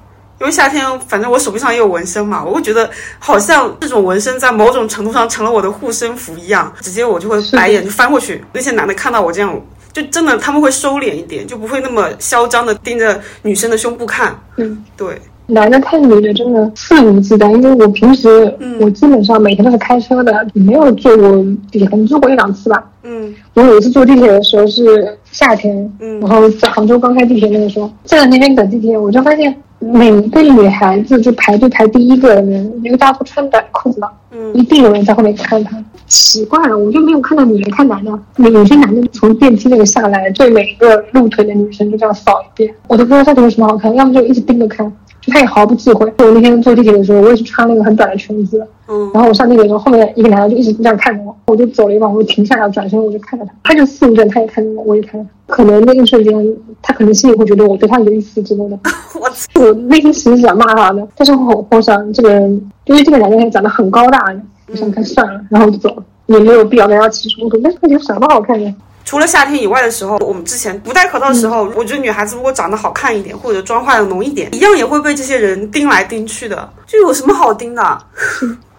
[0.41, 2.89] 因为夏天，反正我手臂上也有纹身嘛，我会觉得
[3.19, 8.43] 好像这种纹身在某种程度上成了我的护身符一样，直接我就会白眼就翻过去。
[8.55, 9.61] 那些男的看到我这样，
[9.93, 14.35] 就真的他们会收敛一点，就不会那么嚣张的盯着女生的胸部看。
[14.57, 21.37] 嗯，对，男的看女的真的肆无忌惮，因为我平时、嗯我基本上每天都是开车的，没有坐过
[21.71, 22.83] 地铁，可能坐过一两次吧。
[23.03, 34.55] 嗯我有一次坐地铁的时候是夏天，嗯然后在杭州刚开地铁那个时候，站在那边等地铁，我就发现每一个女孩子就排队排第一个的人，因为大家都穿短裤子嘛，嗯。
[34.55, 35.83] 一定有人在后面看她。
[36.07, 38.11] 奇怪了，我就没有看到女人看男的，
[38.51, 46.11] 有些男的从电梯那个下来，对每一个露腿的女生就这样扫一遍，我都不知道到底有什么好看，要么就一直盯着看，就他也毫不忌讳。
[46.19, 55.55] 我那天坐地铁的时候，我也是穿了一个很短的裙子，嗯然后我上地铁的时候，后面一个男的就一直这样看着我，我就走了一会，我就停下来，转身我就看着他，他就肆无忌惮，他也看着我，我也看着他。
[55.55, 58.79] 可能那一瞬间，他可能心里会觉得我对他有意思之类的。
[59.21, 64.35] 我操我内心其实想骂他的，但是我我想这个人，因为这个男的长得很高大，
[64.71, 67.59] 我想看算了，然后我就走了，也没有必要跟他起冲突。
[67.59, 68.73] 但是有什么好看的？
[69.11, 76.71] 除了夏天以外的时候，我们之前不戴口罩的时候，我觉得女孩子如果长得好看一点，或者妆化的浓一点，一样也会被这些人盯来盯去的。
[76.87, 77.83] 这有什么好盯的？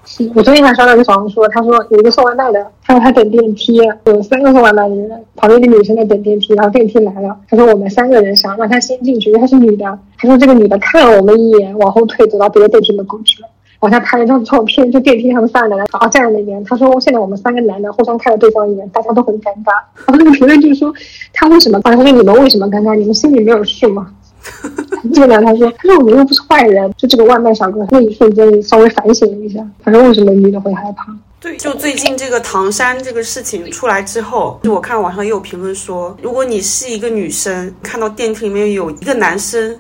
[0.06, 3.76] 是 我昨天还刷到一个小红书，他说有一个送外卖的，他说他等电梯，
[4.06, 13.50] 有三个送外卖的人，旁边一个女生在等电梯，然后电梯来了，他说我们三个人想让她先进去，因为她是女的，他说这个女的看了我们一眼，往后退，走到别的电梯门口去了。
[13.82, 16.64] 往下拍了一张照片，就电梯他们三个男的，然后站在那边。
[16.64, 19.72] 他说现在我们三个男的互相看了对方一眼，大家都很尴尬。
[20.06, 20.94] 然后那个评论就说
[21.34, 21.80] 他为什么？
[21.82, 22.96] 他说你们为什么尴尬？
[22.96, 24.08] 你们心里没有数吗？
[25.14, 31.06] 这个男的他说他说我们又不是坏人，就这个外卖小哥那一瞬间稍微反省了一下，他说为什么女的会害怕？
[31.40, 39.76] 对，就最近这个唐山这个事情出来之后，就我看网上也有评论说，如果你是一个女生，看到电梯里面有一个男生，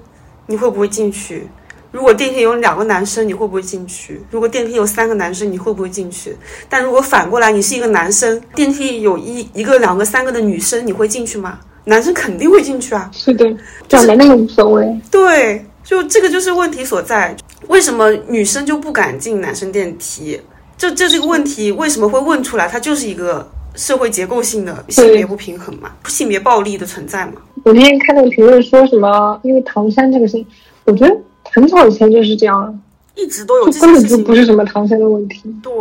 [0.47, 1.47] 你会不会进去？
[1.91, 4.21] 如果电梯有两个男生，你会不会进去？
[4.31, 6.35] 如果电梯有三个男生，你会不会进去？
[6.69, 11.59] 但如果反过来，你是一个男生，电梯有一一个、两个、三个的女生，你会进去吗？
[11.83, 13.09] 男生肯定会进去啊。
[13.13, 13.45] 是的，
[13.89, 15.01] 长得那个无所谓。
[15.11, 17.35] 对，就这个就是问题所在。
[17.67, 20.39] 为什么女生就不敢进男生电梯？
[20.77, 22.67] 这这这个问题为什么会问出来？
[22.67, 27.33] 它就是一个社会结构性的性别不平衡嘛，性别暴力的存在嘛。
[27.63, 30.47] 我那天看那个评论说什么，因为唐山这个事情，
[30.85, 31.15] 我觉得
[31.51, 32.73] 很早以前就是这样了，
[33.15, 34.17] 一直都有就根本就。
[34.19, 35.43] 不是什么唐山的问题。
[35.61, 35.71] 对，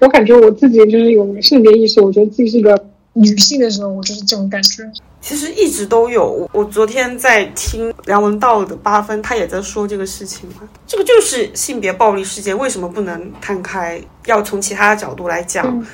[0.00, 2.80] 我感觉我自己就是有性别意识，我觉得自己是个
[3.12, 4.82] 女性的时候，我就是这种感觉。
[5.20, 6.26] 其实一直都有。
[6.30, 10.68] 我我昨天在听梁文道的八分，他也在说这个事情嘛。
[10.86, 14.00] 这个就是性别暴力事件，为什么不能摊开？
[14.26, 15.66] 要从其他的角度来讲。
[15.66, 15.86] 嗯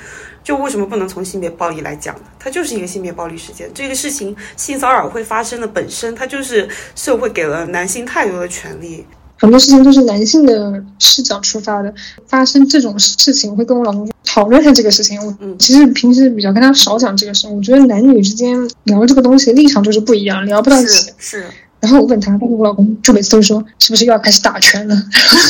[0.46, 2.22] 就为什么不能从性别暴力来讲呢？
[2.38, 3.68] 它就是一个性别暴力事件。
[3.74, 9.04] 这个事情性骚扰会发生的本身，它就是社会给了男性太多的权利。
[9.40, 11.92] 很多事情都是男性的视角出发的。
[12.28, 15.20] 发生这种事情，我会跟我老公讨论一下这个事情。
[15.20, 21.10] 我其实平时比较跟他少讲这个事，我觉得男女之间聊这个东西立场就是不一样，聊不到一起。
[21.18, 21.44] 是。
[21.80, 24.96] 然后我问他，但是我老公就每次都说，是不是又要开始打拳了？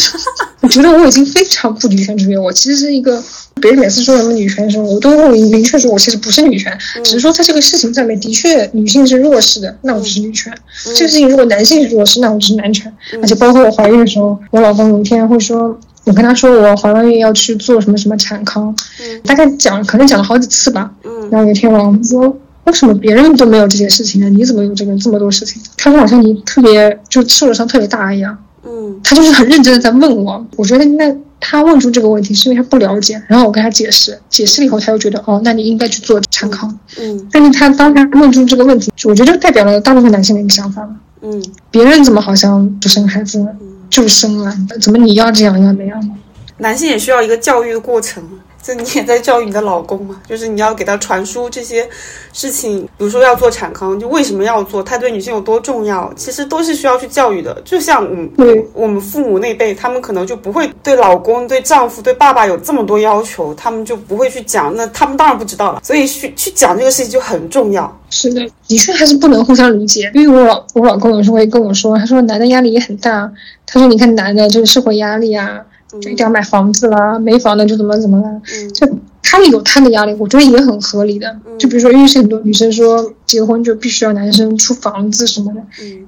[0.62, 2.36] 我觉得我已经非常不女权主义。
[2.36, 3.22] 我其实是一个，
[3.60, 10.52] 别人每次说什么女权的时候，我都会明确说，我其实不是女权，只是说在这个事情上面，的确女性是弱势的，那我就是女权。
[10.94, 12.92] 这个事情如果男性是弱势，那我就是男权。
[13.22, 18.76] 而且包括我怀孕的时候，我老公有一天会说，我跟他说我怀完孕要去做什么什么产康，
[19.24, 20.90] 大概讲可能讲了好几次吧。
[21.30, 22.36] 然后有一天我老公说。
[22.66, 24.28] 为什么别人都没有这些事情呢？
[24.28, 25.62] 你怎么有这个这么多事情？
[25.76, 28.36] 他说好像你特别就受了伤特别大一样。
[28.64, 30.44] 嗯，他就是很认真的在问我。
[30.56, 33.22] 我觉得那他问出这个问题是因为他不了解。
[33.28, 36.78] 然后我跟他解释，解释了以后他又觉得哦，那你应该去做产康。
[36.98, 40.96] 嗯，但是他当他问出这个问题，我觉得就代表了大部分男性的一个想法嘛。
[41.22, 43.46] 嗯，别人怎么好像不生孩子
[43.88, 44.56] 就生了？
[44.80, 46.18] 怎么你要这样要那样？
[46.58, 48.22] 男性也需要一个教育的过程。
[48.66, 50.20] 这你也在教育你的老公嘛？
[50.28, 51.88] 就是你要给他传输这些
[52.32, 57.62] 事情，比如说要做产康，就为什么要做，他对女性有多重要，其实都是需要去教育的。
[57.64, 58.28] 就像嗯，
[58.72, 64.74] 我们父母那辈，他们可能就不会对老公、对丈夫、对爸爸有这么多要求，他们就不会去讲。
[64.74, 67.96] 那他们当然不知道了，所以去去讲这个事情就很重要。
[68.10, 70.10] 是的，的确还是不能互相理解。
[70.12, 73.30] 因为我老我老公有时候会跟我说，他说男的压力也很大，
[73.64, 75.60] 他说你看男的就是社会压力啊。
[75.88, 78.40] 就一定要买房子啦，没房的就怎么怎么啦，
[78.74, 78.86] 就
[79.22, 81.36] 他们有他的压力，我觉得也很合理的。
[81.58, 85.60] 就比如说，因为是很多女生说结婚就必须要男生出房子什么的，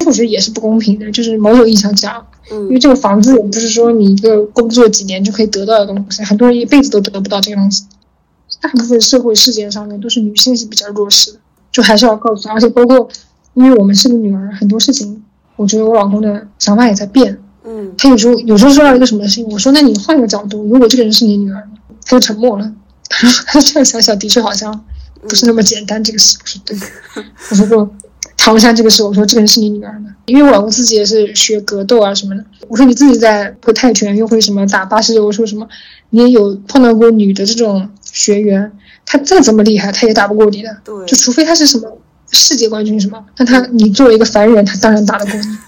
[0.06, 1.10] 我觉得也是不公平的。
[1.10, 7.84] 就是某种意义上讲，因为这个房子也不是说你一个工作几年就可以得到的东西，很多人一辈子都得不到这个东西。
[8.60, 11.38] 大部分社会事件上面都是女性是比较弱势的，
[11.70, 12.54] 就还是要告诉她。
[12.54, 13.08] 而且包括，
[13.54, 15.22] 因为我们是个女儿，很多事情，
[15.56, 17.38] 我觉得我老公的想法也在变。
[17.68, 21.72] 嗯，他有时候有时候说到一个什么事情，我说那你换个角度，如果这个人是你女儿呢？
[22.06, 22.72] 他就沉默了。
[23.10, 24.84] 他说他这样想想，的确好像
[25.28, 26.02] 不是那么简单。
[26.02, 26.78] 这个事我说对，
[27.50, 27.90] 我说过
[28.36, 32.44] 唐山这个事，我说这个人是你女儿吗，因为我老公自己也是学格斗啊什么的。
[32.68, 35.68] 我说你自己在会泰拳，又会什么打八十六，我说什么
[36.10, 38.72] 你也有碰到过女的这种学员，
[39.04, 40.74] 她再怎么厉害，她也打不过你的。
[40.84, 41.98] 对，就除非她是什么
[42.30, 45.58] 世界冠军什么，那她你作为一个凡人，她当然打得过你。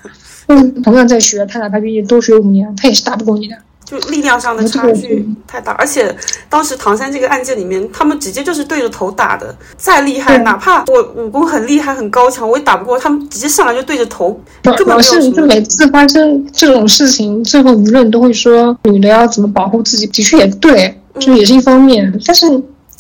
[0.82, 3.56] 同样在学，他哪怕比你多学五年，他也是打不过你的。
[3.82, 6.14] 就力量上的差距太大，而且
[6.48, 9.52] 当时唐山这个案件里面，他们直接就是对着头打的。
[9.76, 13.28] 再厉害，哪怕我武功很厉害、很高强，我也打不过他们。
[13.28, 14.40] 直接上来就对着头，
[14.76, 20.06] 主要是就每次发生这种事情，最后舆论都会说女的要怎么保护自己。
[20.06, 22.16] 的确也对，就也是一方面。
[22.24, 22.46] 但是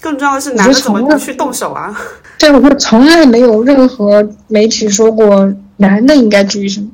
[0.00, 1.96] 更重要的是，男的怎么不去动手啊？
[2.36, 6.88] 对，我从来没有任何媒体说过男的应该注意什么。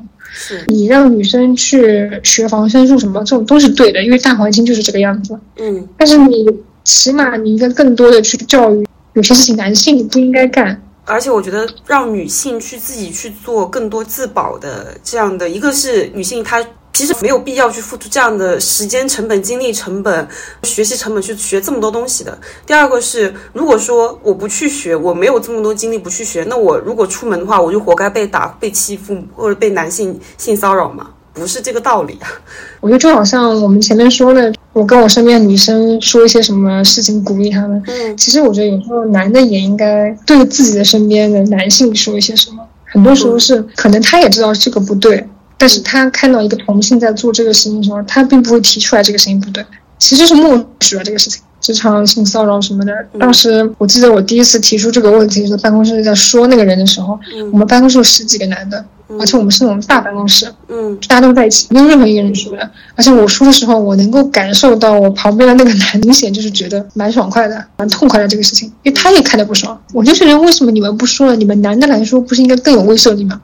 [0.69, 5.39] 你让女生去学防身术什么，这种都是对的，因为大环境就是这个样子。
[5.57, 6.47] 嗯，但是你
[6.85, 10.81] 起码你应该更多的去教育，有些事情男性你不应该干。
[11.05, 16.65] 而且我觉得让女性去自己去做更多自保的这样的一个是女性她。
[16.97, 20.27] 其实没有必要去付出这样的时间成本、精力成本、
[20.63, 22.39] 学习成本去学这么多东西的。
[22.65, 31.11] 第二个是，如果说我不去学，我没有这么多精力不去学，那我如果出门的话，我就活该被打、被欺负或者被男性性骚扰嘛？
[31.35, 32.33] 不是这个道理啊！
[32.81, 37.83] 我觉得就好像我们前面说的，我跟我身边的女生说一些什么事情鼓励他们。
[37.89, 42.67] 嗯，其实我觉得有时候男的也应该对自己的身边的男性说一些什么。
[42.87, 45.23] 很多时候是可能他也知道这个不对。
[45.59, 49.65] 但是他看到一个同性在做这个事情的时候，他并不会提出来这个事情不对，
[49.99, 51.43] 其实是默许了这个事情。
[51.67, 57.19] 职场性骚扰什么的，当时我记得我第一次提出这个问题，是办公室在说那个人的时候，
[57.51, 58.85] 我们办公室有十几个男的，
[59.19, 62.71] 而且我们是那种大办公室，嗯，大家都在一起，没有任何一个人说的。
[62.95, 69.77] 而且我说的时候，我能够感受到我旁边的那个男，明显就是觉得蛮爽快的，蛮痛快的这个事情，因为他也看得不爽。
[69.93, 71.35] 我就觉得为什么你们不说了？
[71.35, 73.41] 你们男的来说不是应该更有威慑力吗？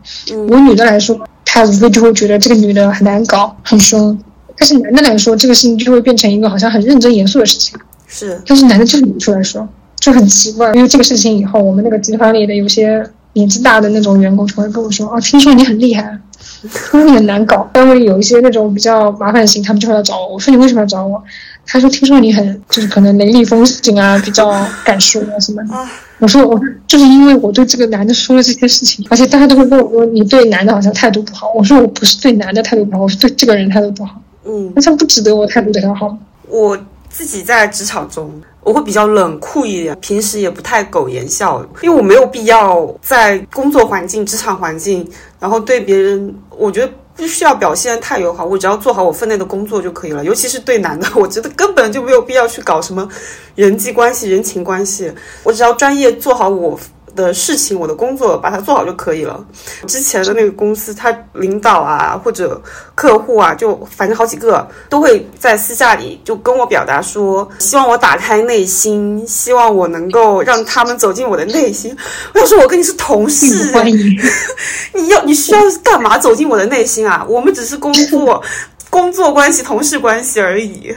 [0.48, 1.18] 我女的来说。
[1.44, 4.18] 他无非就会觉得这个女的很难搞，很凶，
[4.56, 7.78] 但是男的来说，这个事情就会变成一个好像很认真严肃的事情。
[8.12, 9.66] 是，但是男的就是不出来说，
[9.96, 10.70] 就很奇怪。
[10.74, 13.02] 因为这个事情以后，我们那个集团里的有些
[13.32, 16.18] 年纪大的那种员工就会跟我说：“哦，听说你很厉害，
[16.68, 20.34] 说你很难搞。”单位有一些那种比较麻烦型，他们就会来找我。
[20.34, 21.22] 我说：“你为什么要找我？”
[21.64, 24.50] 他说：“听说你很就是可能雷厉风行啊，比较
[24.84, 25.74] 敢说啊什么的。”
[26.20, 36.16] 我说：“我就是因为我对这个男的说了这些事情，而且大家都会跟我说你对男的好像态度不好。”我说：“我不是对男的态度不好，我是对这个人态度不好。”嗯，那他不值得我态度对他好？
[36.48, 36.76] 我
[37.12, 45.08] 自己在职场中，我会比较冷酷一点，平时也不太苟言笑，因为我没有必要在工作环境、职场环境，
[45.38, 46.92] 然后对别人，我觉得。
[47.14, 50.24] 不需要表现太友好，我只要做好我分内的工作就可以了。
[50.24, 53.06] 尤其是对男的， 我觉得根本就没有必要去搞什么
[53.54, 55.12] 人际关系、人情关系，
[55.44, 56.80] 我只要专业做好我。
[57.14, 59.44] 的事情，我的工作把它做好就可以了。
[59.86, 62.60] 之前的那个公司，他领导啊或者
[62.94, 71.96] 客户啊，就反正好几个都会在私下里就跟我表达说，希望我打开内心，希望我能够让他们走进我的内心。
[72.34, 73.72] 我想说，我跟你是同事，
[74.94, 77.24] 你要你需要干嘛走进我的内心啊？
[77.28, 78.42] 我们只是工作
[78.90, 80.94] 工作关系、同事关系而已，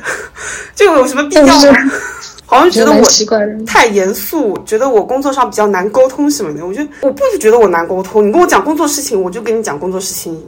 [0.75, 1.91] 这有什么必要吗？
[2.45, 3.03] 好像觉得我
[3.65, 6.65] 太严肃，觉得我工作上比较难沟通什么的。
[6.65, 10.39] 我觉得我不觉得我难沟通，你跟我讲工作事情，我就跟你讲工作事情。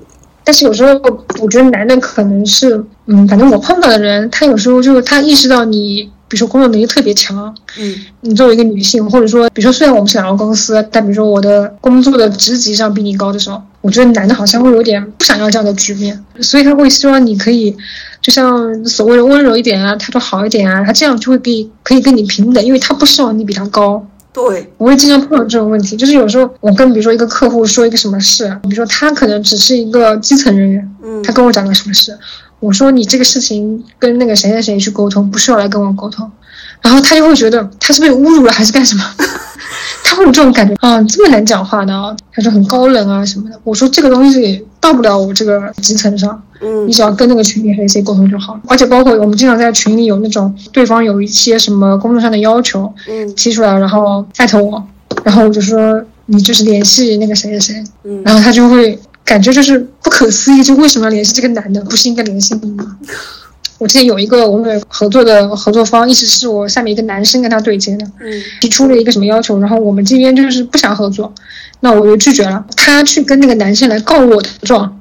[0.44, 0.94] 但是有时候
[1.41, 17.73] 我觉得男的可能是，嗯，反正我碰到的人，他有时候就他意识到你，比如说工作能力特别强，嗯，你作为一个女性，或者说，比如说虽然我们是两个公司，但比如说我的工作的职级上比你高的时候，我觉得男的好像会有点不想要这样的局面，所以他会希望你可以。
[18.19, 24.05] 就像所谓的温柔一点啊，态度好一点啊，他这样就会给可以跟你平等，因为他不希望你比他高。
[24.34, 32.18] 对，我会经常碰到这种问题，就是有时候我跟比如说一个客户说一个什么事，比如说他可能只是一个基层人员，嗯，他跟我讲个什么事，
[32.59, 36.30] 我说你这个事情跟那个谁谁谁去沟通，不需要来跟我沟通，
[36.81, 39.03] 然后他就会觉得他是被侮辱了还是干什么，
[40.03, 46.41] 他会有这种感觉啊，这么难讲话的，他说很高冷啊什么的，我说这个东西到不了我这个基层上。
[46.60, 48.61] 嗯，你只要跟那个群里谁谁沟通就好了。
[48.68, 54.84] 而且包括我们经常在群里有那种对方有一些什么工作上的要求，嗯，提出来，然后艾特我，
[55.24, 62.98] 然后我就说你就是联系那个谁谁谁，嗯，然后他就会感觉就是不可思议，就为什么要联系这个男的，不是应该联系你吗？
[63.77, 71.33] 我之前有一个我们合作的合作方，一直是我下面一个男生跟他对接的，嗯，提出了一个什么要求，然后我们这边就是不想合作，
[71.81, 74.93] 那我就拒绝了，他去跟那个男生来告我的状。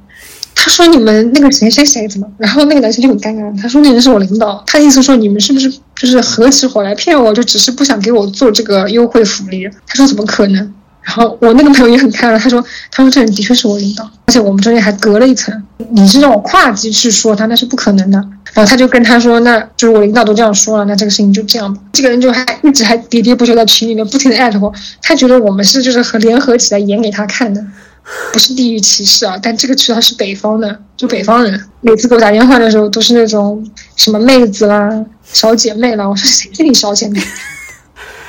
[0.59, 2.27] 他说你们那个谁谁谁怎么？
[2.39, 3.63] 然后那个男生就很尴尬。
[3.63, 4.65] 他说那人是我领导。
[4.67, 7.33] 他的意思说你们是不是就是合起伙来骗我？
[7.33, 9.69] 就只是不想给我做这个优惠福利。
[9.87, 10.75] 他说怎么可能？
[11.03, 15.55] 然后我那个朋友也很开朗，他说他说这人的确是我领导，而且我们中间还隔了一层。
[15.91, 18.21] 你是让我跨级去说他，那是不可能的。
[18.57, 21.79] 然后他就跟他说，那就是我领导都这样说了，那这个事情就这样吧。
[21.93, 24.73] 这个人就还一直还喋喋不休在群里面不停的艾特我，
[25.03, 27.63] 他觉得我们是就是和联合起来演给他看的。
[28.33, 33.63] 不是地域歧视啊，但这个渠道是北方的，就北方人，每次给我打电话的时候都是那种
[33.97, 37.21] 什么妹子啦、小姐妹啦，我说谁是你小姐妹？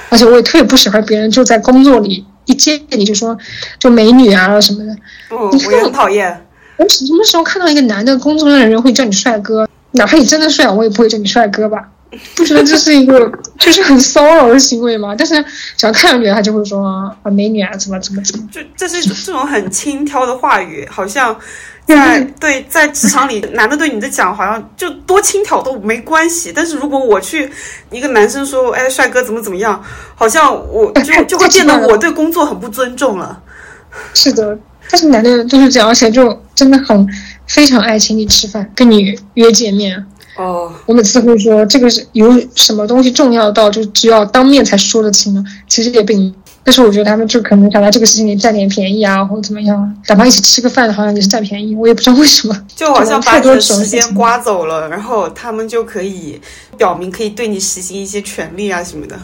[0.09, 3.37] 而且我也特别不喜欢别人就在工作里一见你就说
[3.77, 4.95] 就美女啊什么的。
[5.29, 6.45] 我也很讨厌。
[6.77, 9.69] 我什么时候看到一个男的工作上的人会叫你帅哥？
[9.97, 11.89] 哪怕你真的帅，我也不会叫你帅哥吧？
[12.35, 13.29] 不觉得这是一个
[13.59, 15.13] 就是很骚扰的行为吗？
[15.17, 15.43] 但是
[15.75, 18.47] 只要看上去，他就会说啊，美女啊，怎么怎么怎么。
[18.49, 21.37] 就这是这种很轻佻的话语，好像
[21.85, 26.53] 在对在职场里，男的对你的讲，好像就多轻佻都没关系。
[26.55, 27.51] 但是如果我去
[27.91, 29.83] 一个男生说，哎，帅哥怎么怎么样，
[30.15, 33.37] 好像我就就会变得我对工作很不尊重了。
[34.13, 34.57] 是的，
[34.89, 37.05] 但是男的就是这样，而且就真的很
[37.47, 40.05] 非常爱请你吃饭，跟你约见面。
[40.37, 45.43] 哦，我每次会说这个是有什么东西重要到就只要当面才说得清呢？
[45.67, 46.31] 其实也并，
[46.63, 51.73] 但是我觉得他们就可能想在这个事情里占点便宜啊，或者怎么样，哪怕一起吃个饭，好像也是占便宜。
[51.73, 56.39] 我也不知道为什么，就好像把你的 时间刮走了，然后他们就可以
[56.77, 59.17] 表明可以对你实行一些权利啊什么的。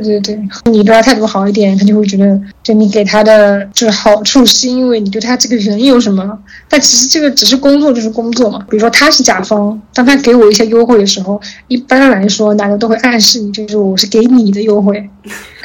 [0.00, 6.38] 对对对，你对他态度好一点，他就会觉得，就你给他的就是好处，是因为你对他这个人有什么。
[6.68, 8.58] 但其实这个只是工作，就是工作嘛。
[8.68, 15.08] 比如说他是甲方，当他给我一些优惠的时候，一般来说，男的都会暗示你，就是我是给你的优惠，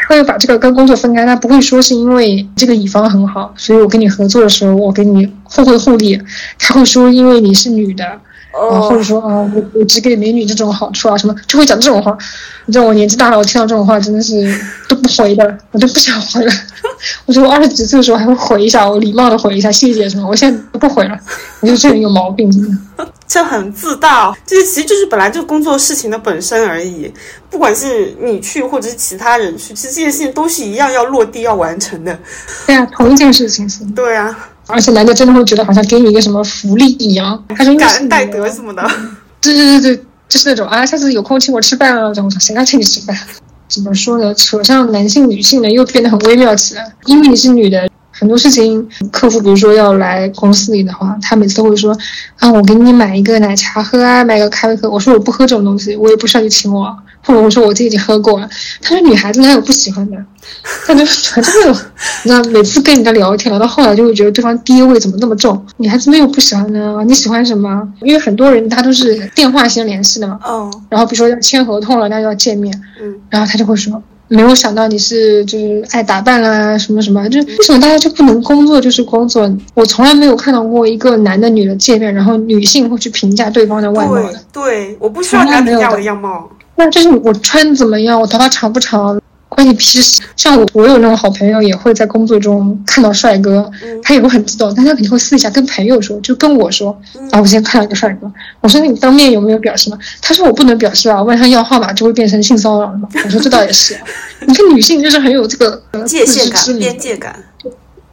[0.08, 6.20] 他会把这个跟工作分开，他不会说是因为这个乙方很好，所以我跟你合作的时候，我给你互惠互利。
[6.58, 8.06] 他会说，因为你是女的。
[8.52, 12.18] 啊，或者说啊，我我只给美女这种好处啊，什么就会讲这种话。
[12.66, 14.54] 你知道我年纪大了，我听到这种话真的是
[14.88, 16.52] 都不回的，我都不想回了。
[17.26, 21.18] 我说我二十几岁的时候还会回一下，我礼貌的回一下谢谢什么，我现在都不回了。
[21.62, 23.06] 我觉得这人有毛病，真的。
[23.28, 27.12] 这很自大，这其实就是本来就工作事情的本身而已。
[27.48, 32.18] 不管是你去或者是其他人去，其实这件事情都是一样要落地要完成的。
[32.66, 33.86] 对啊，同一件事情是。
[33.96, 34.36] 对啊。
[34.70, 38.88] 而且男的真的会觉得好像给你一个什么福利一样，他说感恩戴德什么的。
[39.42, 43.18] 对对对对，就是那种啊，下次有空请我吃饭啊，这种谁要请你吃饭？
[43.68, 44.34] 怎么说呢？
[44.34, 46.92] 扯上男性女性呢又变得很微妙起来。
[47.06, 51.98] 因为你是女的，很多事情客户比如说要来公司里的话，他每次都会说
[52.38, 54.90] 啊，我给你买一个奶茶喝啊，买个咖啡喝。
[54.90, 56.96] 我说我不喝这种东西，我也不需要你请我。
[57.30, 58.50] 或者我说我自己已经喝过了，
[58.82, 60.18] 他说女孩子哪有不喜欢的，
[60.88, 61.72] 他就 反正有，
[62.24, 67.88] 你知道每次跟人家聊天聊到后来就会觉得对方爹味怎么那么重，女孩子没有不喜欢的，你喜欢什么？
[68.02, 74.02] 因为很多人他都是电话先联系的嘛，哦，然后比如说要签合同了，那就要见面，嗯，然后他就会说。
[74.32, 79.52] 没有想到你是就是爱打扮啦，什么什么，就为什么大家就不能工作就是工作？
[79.74, 84.40] 我从来没有看到过一个男的女的见面，然后女性会去评价对方的外貌的。
[84.54, 86.48] 对，我不需要你来评价我的样貌。
[86.80, 89.20] 那就是我穿怎么样，我头发长不长。
[89.50, 90.22] 关你屁事！
[90.38, 93.70] 像我，我有那种好朋友，也会在工作中看到帅哥，
[94.04, 96.92] 他也会很激动，但他肯定会私底下跟朋友说，就跟我说
[97.32, 98.32] 啊，我今天看到一个帅哥。
[98.62, 99.98] 我说你当面有没有表示吗？
[100.22, 103.10] 他说我不能表示啊，问他要号码就会变成性骚扰了嘛。
[103.26, 103.98] 我说这倒也是，
[104.48, 107.36] 你看女性就是很有这个界限感、边界感。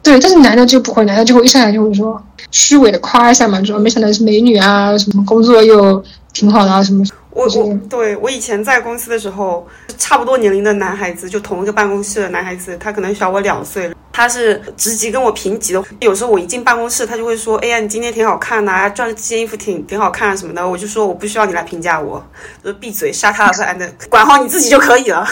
[0.01, 6.03] 对，但是男的就不会，男的就会一上来就会说虚伪的夸一下嘛，说没想到是美女啊，什么工作又
[6.33, 7.05] 挺好的啊，什么。
[7.37, 9.67] 我我对我以前在公司的时候，
[9.99, 15.83] 差不多年龄的男孩子，就同一个办公室的男孩子，他可能小我两岁，他是职级跟我平级的。
[15.99, 22.25] 有时候我一进办公室，他就会说：“哎呀，你今天挺好看的，穿这件衣服挺挺好看什么的。”我就说：“我不需要你来评价我，
[22.63, 25.27] 就闭嘴，杀他的 and 管好你自己就可以了。”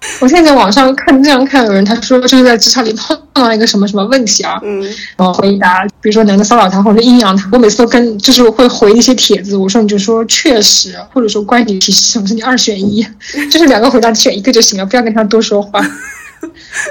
[0.20, 4.82] 我现在在网上看这样看有人，他说就是在职场里碰到一个什么什么问题啊，嗯，
[5.16, 13.06] 然后回答，比如说男的骚扰他或者阴阳他，我每次都跟就是会回一些帖子，我说你就说确实，或者说关你屁事，我说你二选一，
[13.50, 15.80] 就是两个回答选一个就行了，不要跟他多说话。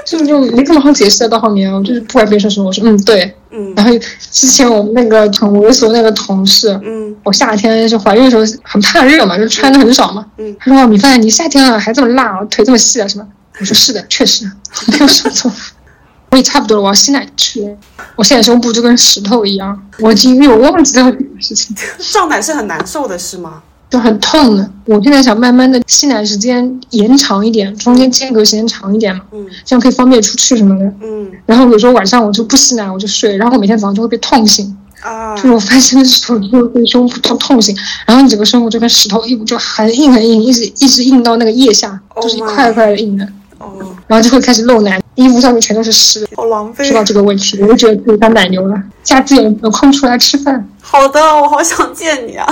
[0.06, 1.72] 是不是就没这么好解释到后面？
[1.72, 3.74] 我就是不管别人说什么，我说嗯对，嗯。
[3.74, 3.92] 然后
[4.30, 10.54] 之前我们那个很猥琐那个同事，嗯，我夏天就怀孕的时候很怕热嘛，就穿的很少嘛，嗯。
[10.60, 13.26] 他说米饭，你夏天了还这么辣，腿这么细啊什么？
[13.60, 14.50] 我说是的，确实
[14.86, 15.50] 没有什么错。
[16.30, 17.76] 我也差不多了，我要吸奶去。
[18.14, 21.74] 我现在胸部就跟石头一样，我已经有忘记了这个事情。
[22.12, 23.60] 胀奶是很难受的，是吗？
[23.90, 37.76] 就很痛的，我现在想慢慢的吸奶时间延长一点，中间间隔时间长一点嘛，嗯，这样可以方便出去什么的，嗯，然后有时候晚上我就不吸奶，我就睡，然后我每天早上就会被痛醒，啊，就是我发现的时候就会被胸部痛痛醒，
[38.06, 43.26] 然后你整个胸部就跟石头一就很硬很硬，一直一直硬到那个腋下，就是一块一块的硬的，
[43.58, 43.72] 哦，
[44.06, 46.84] 然后就会开始漏奶，衣服上面全都是湿，好狼狈。
[46.84, 50.64] 知道这个问题，我就觉得自己当奶牛了，下次有有空出来吃饭。
[50.80, 52.46] 好的，我好想见你啊。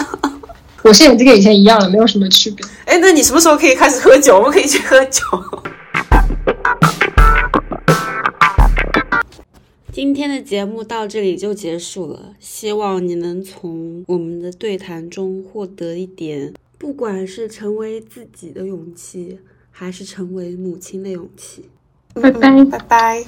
[0.83, 2.65] 我现在就跟以前一样了，没有什么区别。
[2.85, 4.37] 哎，那你什么时候可以开始喝酒？
[4.37, 5.23] 我们可以去喝酒。
[9.93, 19.41] 今天的节目到这里就结束了，希望你能从我们的对谈中获得一点，不管是成为自己的勇气，
[19.73, 21.69] 还是成为母亲的勇气。
[22.15, 23.25] 拜拜，拜拜。